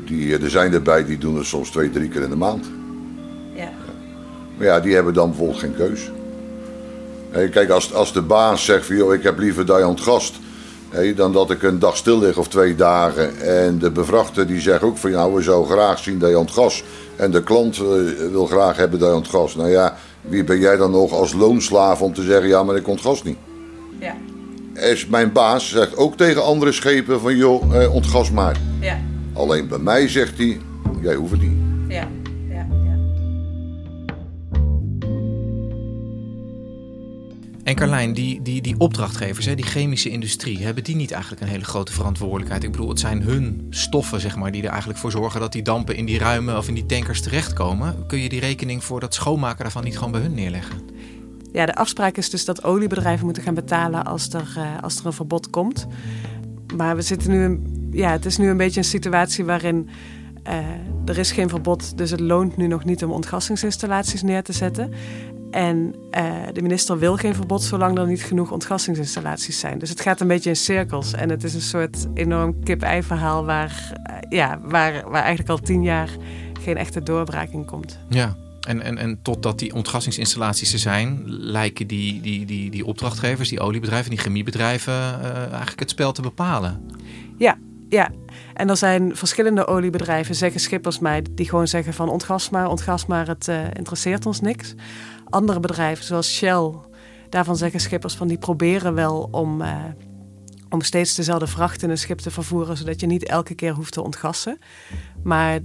Die, 0.05 0.37
er 0.37 0.49
zijn 0.49 0.73
erbij 0.73 1.05
die 1.05 1.17
doen 1.17 1.37
het 1.37 1.45
soms 1.45 1.69
twee, 1.69 1.89
drie 1.89 2.09
keer 2.09 2.21
in 2.21 2.29
de 2.29 2.35
maand. 2.35 2.69
Ja. 3.55 3.71
Maar 4.57 4.67
ja, 4.67 4.79
die 4.79 4.93
hebben 4.93 5.13
dan 5.13 5.29
bijvoorbeeld 5.29 5.59
geen 5.59 5.75
keus. 5.75 6.11
Hey, 7.29 7.49
kijk, 7.49 7.69
als, 7.69 7.93
als 7.93 8.13
de 8.13 8.21
baas 8.21 8.65
zegt 8.65 8.85
van, 8.85 8.95
joh, 8.95 9.13
ik 9.13 9.23
heb 9.23 9.37
liever 9.37 9.65
dat 9.65 9.77
je 9.77 9.87
ontgast... 9.87 10.39
Hey, 10.89 11.13
dan 11.13 11.33
dat 11.33 11.51
ik 11.51 11.63
een 11.63 11.79
dag 11.79 11.97
stil 11.97 12.19
lig 12.19 12.37
of 12.37 12.47
twee 12.47 12.75
dagen. 12.75 13.41
En 13.41 13.79
de 13.79 13.91
bevrachter 13.91 14.47
die 14.47 14.61
zegt 14.61 14.83
ook 14.83 14.97
van, 14.97 15.11
nou, 15.11 15.33
we 15.33 15.41
zouden 15.41 15.71
graag 15.71 15.99
zien 15.99 16.19
dat 16.19 16.29
je 16.29 16.39
ontgast. 16.39 16.83
En 17.15 17.31
de 17.31 17.43
klant 17.43 17.77
uh, 17.77 17.83
wil 18.31 18.45
graag 18.45 18.77
hebben 18.77 18.99
dat 18.99 19.09
je 19.09 19.15
ontgast. 19.15 19.55
Nou 19.55 19.69
ja, 19.69 19.97
wie 20.29 20.43
ben 20.43 20.59
jij 20.59 20.77
dan 20.77 20.91
nog 20.91 21.11
als 21.11 21.33
loonslaaf 21.33 22.01
om 22.01 22.13
te 22.13 22.23
zeggen, 22.23 22.47
ja, 22.47 22.63
maar 22.63 22.75
ik 22.75 22.87
ontgast 22.87 23.23
niet? 23.23 23.37
Ja. 23.99 24.15
Is 24.73 25.07
mijn 25.07 25.31
baas 25.31 25.69
zegt 25.69 25.97
ook 25.97 26.17
tegen 26.17 26.43
andere 26.43 26.71
schepen 26.71 27.19
van, 27.19 27.35
joh, 27.35 27.81
eh, 27.81 27.93
ontgas 27.93 28.31
maar. 28.31 28.57
Ja. 28.79 28.99
Alleen 29.33 29.67
bij 29.67 29.77
mij 29.77 30.07
zegt 30.07 30.37
hij, 30.37 30.59
jij 31.01 31.15
hoeft 31.15 31.31
het 31.31 31.41
niet. 31.41 31.57
Ja. 31.87 32.07
En 37.69 37.75
Carlijn, 37.75 38.13
die, 38.13 38.41
die, 38.41 38.61
die 38.61 38.75
opdrachtgevers, 38.77 39.45
hè, 39.45 39.55
die 39.55 39.65
chemische 39.65 40.09
industrie, 40.09 40.63
hebben 40.63 40.83
die 40.83 40.95
niet 40.95 41.11
eigenlijk 41.11 41.41
een 41.41 41.47
hele 41.47 41.63
grote 41.63 41.91
verantwoordelijkheid? 41.91 42.63
Ik 42.63 42.71
bedoel, 42.71 42.89
het 42.89 42.99
zijn 42.99 43.21
hun 43.21 43.67
stoffen, 43.69 44.19
zeg 44.19 44.35
maar, 44.35 44.51
die 44.51 44.63
er 44.63 44.69
eigenlijk 44.69 44.99
voor 44.99 45.11
zorgen 45.11 45.39
dat 45.39 45.51
die 45.51 45.61
dampen 45.61 45.95
in 45.95 46.05
die 46.05 46.17
ruimen 46.17 46.57
of 46.57 46.67
in 46.67 46.73
die 46.73 46.85
tankers 46.85 47.21
terechtkomen. 47.21 48.05
Kun 48.07 48.19
je 48.19 48.29
die 48.29 48.39
rekening 48.39 48.83
voor 48.83 48.99
dat 48.99 49.13
schoonmaken 49.13 49.63
daarvan 49.63 49.83
niet 49.83 49.97
gewoon 49.97 50.11
bij 50.11 50.21
hun 50.21 50.33
neerleggen? 50.33 50.77
Ja, 51.51 51.65
de 51.65 51.75
afspraak 51.75 52.17
is 52.17 52.29
dus 52.29 52.45
dat 52.45 52.63
oliebedrijven 52.63 53.25
moeten 53.25 53.43
gaan 53.43 53.53
betalen 53.53 54.05
als 54.05 54.29
er, 54.29 54.53
uh, 54.57 54.81
als 54.81 54.99
er 54.99 55.05
een 55.05 55.13
verbod 55.13 55.49
komt. 55.49 55.87
Maar 56.75 56.95
we 56.95 57.01
zitten 57.01 57.31
nu, 57.31 57.43
in, 57.43 57.89
ja, 57.91 58.11
het 58.11 58.25
is 58.25 58.37
nu 58.37 58.49
een 58.49 58.57
beetje 58.57 58.79
een 58.79 58.85
situatie 58.85 59.45
waarin 59.45 59.89
uh, 60.47 60.57
er 61.05 61.17
is 61.17 61.31
geen 61.31 61.49
verbod, 61.49 61.97
dus 61.97 62.11
het 62.11 62.19
loont 62.19 62.57
nu 62.57 62.67
nog 62.67 62.85
niet 62.85 63.03
om 63.03 63.11
ontgassingsinstallaties 63.11 64.21
neer 64.21 64.43
te 64.43 64.53
zetten. 64.53 64.93
En 65.51 65.95
uh, 66.17 66.33
de 66.53 66.61
minister 66.61 66.99
wil 66.99 67.15
geen 67.15 67.35
verbod 67.35 67.63
zolang 67.63 67.97
er 67.97 68.07
niet 68.07 68.23
genoeg 68.23 68.51
ontgassingsinstallaties 68.51 69.59
zijn. 69.59 69.79
Dus 69.79 69.89
het 69.89 70.01
gaat 70.01 70.21
een 70.21 70.27
beetje 70.27 70.49
in 70.49 70.55
cirkels. 70.55 71.13
En 71.13 71.29
het 71.29 71.43
is 71.43 71.53
een 71.53 71.61
soort 71.61 72.07
enorm 72.13 72.63
kip-ei 72.63 73.03
verhaal 73.03 73.45
waar, 73.45 73.91
uh, 74.09 74.15
ja, 74.29 74.59
waar, 74.63 75.09
waar 75.09 75.21
eigenlijk 75.21 75.49
al 75.49 75.57
tien 75.57 75.83
jaar 75.83 76.09
geen 76.61 76.77
echte 76.77 77.03
doorbraak 77.03 77.49
in 77.49 77.65
komt. 77.65 77.99
Ja. 78.09 78.35
En, 78.67 78.81
en, 78.81 78.97
en 78.97 79.19
totdat 79.21 79.59
die 79.59 79.73
ontgassingsinstallaties 79.73 80.73
er 80.73 80.79
zijn, 80.79 81.23
lijken 81.27 81.87
die, 81.87 82.21
die, 82.21 82.45
die, 82.45 82.71
die 82.71 82.85
opdrachtgevers, 82.85 83.49
die 83.49 83.59
oliebedrijven, 83.59 84.09
die 84.09 84.19
chemiebedrijven 84.19 84.93
uh, 84.93 85.35
eigenlijk 85.35 85.79
het 85.79 85.89
spel 85.89 86.11
te 86.11 86.21
bepalen. 86.21 86.85
Ja, 87.37 87.57
ja. 87.89 88.09
En 88.53 88.69
er 88.69 88.77
zijn 88.77 89.15
verschillende 89.15 89.67
oliebedrijven, 89.67 90.35
zeggen 90.35 90.59
schippers 90.59 90.99
mij, 90.99 91.23
die 91.31 91.49
gewoon 91.49 91.67
zeggen 91.67 91.93
van 91.93 92.09
ontgas 92.09 92.49
maar, 92.49 92.69
ontgas 92.69 93.05
maar, 93.05 93.27
het 93.27 93.51
interesseert 93.73 94.25
ons 94.25 94.41
niks. 94.41 94.75
Andere 95.29 95.59
bedrijven, 95.59 96.05
zoals 96.05 96.35
Shell, 96.35 96.71
daarvan 97.29 97.57
zeggen 97.57 97.79
schippers 97.79 98.15
van 98.15 98.27
die 98.27 98.37
proberen 98.37 98.93
wel 98.93 99.27
om, 99.31 99.61
uh, 99.61 99.83
om 100.69 100.81
steeds 100.81 101.15
dezelfde 101.15 101.47
vracht 101.47 101.83
in 101.83 101.89
een 101.89 101.97
schip 101.97 102.19
te 102.19 102.31
vervoeren, 102.31 102.77
zodat 102.77 102.99
je 102.99 103.07
niet 103.07 103.25
elke 103.25 103.55
keer 103.55 103.73
hoeft 103.73 103.93
te 103.93 104.01
ontgassen. 104.01 104.59
Maar 105.23 105.59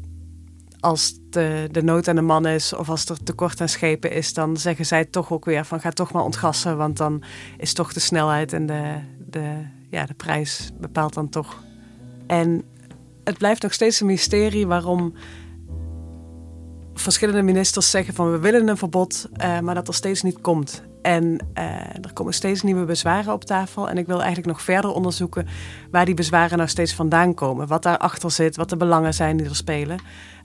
als 0.81 1.15
de, 1.31 1.69
de 1.71 1.83
nood 1.83 2.09
aan 2.09 2.15
de 2.15 2.23
man 2.23 2.47
is 2.47 2.75
of 2.75 2.89
als 2.89 3.05
er 3.07 3.23
tekort 3.23 3.61
aan 3.61 3.69
schepen 3.69 4.13
is, 4.13 4.35
dan 4.35 4.57
zeggen 4.57 4.87
zij 4.87 5.05
toch 5.05 5.33
ook 5.33 5.45
weer 5.45 5.65
van 5.65 5.81
ga 5.81 5.91
toch 5.91 6.13
maar 6.13 6.23
ontgassen, 6.23 6.77
want 6.77 6.97
dan 6.97 7.23
is 7.59 7.73
toch 7.73 7.93
de 7.93 8.01
snelheid 8.01 8.53
en 8.53 8.67
de, 8.67 8.99
de, 9.27 9.67
ja, 9.91 10.07
de 10.07 10.15
prijs 10.15 10.71
bepaalt 10.81 11.15
dan 11.15 11.29
toch. 11.29 11.63
En 12.27 12.63
het 13.25 13.39
blijft 13.39 13.63
nog 13.63 13.73
steeds 13.73 14.01
een 14.01 14.07
mysterie 14.07 14.67
waarom 14.67 15.15
verschillende 16.95 17.43
ministers 17.43 17.91
zeggen 17.91 18.15
van 18.15 18.31
we 18.31 18.39
willen 18.39 18.69
een 18.69 18.77
verbod, 18.77 19.29
uh, 19.37 19.61
maar 19.61 19.75
dat 19.75 19.89
er 19.89 19.95
steeds 19.95 20.23
niet 20.23 20.41
komt. 20.41 20.83
En 21.03 21.25
uh, 21.59 21.65
er 22.03 22.13
komen 22.13 22.35
steeds 22.35 22.63
nieuwe 22.63 22.85
bezwaren 22.85 23.33
op 23.33 23.45
tafel. 23.45 23.89
En 23.89 23.99
ik 23.99 24.07
wil 24.07 24.19
eigenlijk 24.19 24.47
nog 24.47 24.63
verder 24.63 24.91
onderzoeken 24.91 25.47
waar 25.91 26.05
die 26.05 26.15
bezwaren 26.15 26.57
nou 26.57 26.69
steeds 26.69 26.95
vandaan 26.95 27.35
komen. 27.35 27.67
Wat 27.67 27.83
daarachter 27.83 28.31
zit, 28.31 28.57
wat 28.57 28.69
de 28.69 28.77
belangen 28.77 29.15
zijn 29.15 29.37
die 29.37 29.49
er 29.49 29.57
spelen. 29.57 29.99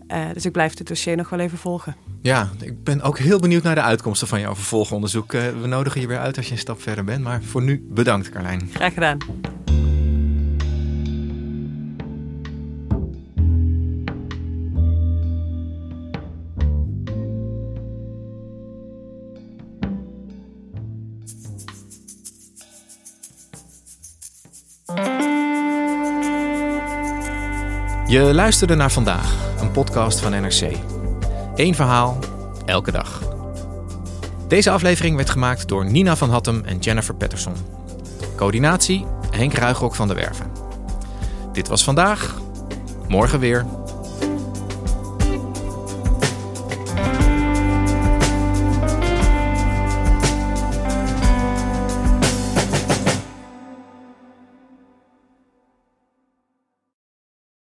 Uh, 0.08 0.18
dus 0.34 0.46
ik 0.46 0.52
blijf 0.52 0.74
dit 0.74 0.88
dossier 0.88 1.16
nog 1.16 1.30
wel 1.30 1.40
even 1.40 1.58
volgen. 1.58 1.96
Ja, 2.22 2.50
ik 2.60 2.84
ben 2.84 3.02
ook 3.02 3.18
heel 3.18 3.40
benieuwd 3.40 3.64
naar 3.64 3.76
de 3.76 3.82
uitkomsten 3.82 4.28
van 4.28 4.40
jouw 4.40 4.56
vervolgonderzoek. 4.56 5.32
We 5.32 5.68
nodigen 5.68 6.02
je 6.02 6.08
weer 6.08 6.20
uit 6.20 6.38
als 6.38 6.46
je 6.46 6.52
een 6.52 6.58
stap 6.58 6.82
verder 6.82 7.04
bent. 7.04 7.24
Maar 7.24 7.44
voor 7.44 7.62
nu 7.62 7.88
bedankt, 7.90 8.30
Carlijn. 8.30 8.70
Graag 8.74 8.94
gedaan. 8.94 9.18
Je 28.10 28.34
luisterde 28.34 28.76
naar 28.76 28.92
vandaag, 28.92 29.34
een 29.60 29.72
podcast 29.72 30.20
van 30.20 30.32
NRC. 30.32 30.72
Eén 31.56 31.76
verhaal, 31.76 32.18
elke 32.66 32.92
dag. 32.92 33.22
Deze 34.48 34.72
aflevering 34.72 35.16
werd 35.16 35.30
gemaakt 35.30 35.68
door 35.68 35.86
Nina 35.86 36.16
van 36.16 36.30
Hattem 36.30 36.62
en 36.66 36.80
Jennifer 36.80 37.16
Patterson. 37.16 37.54
Coördinatie 38.36 39.06
Henk 39.32 39.54
Ruigrok 39.54 39.96
van 39.96 40.08
der 40.08 40.16
Werven. 40.18 40.52
Dit 41.54 41.68
was 41.68 41.84
vandaag, 41.84 42.36
morgen 43.08 43.40
weer. 43.40 43.66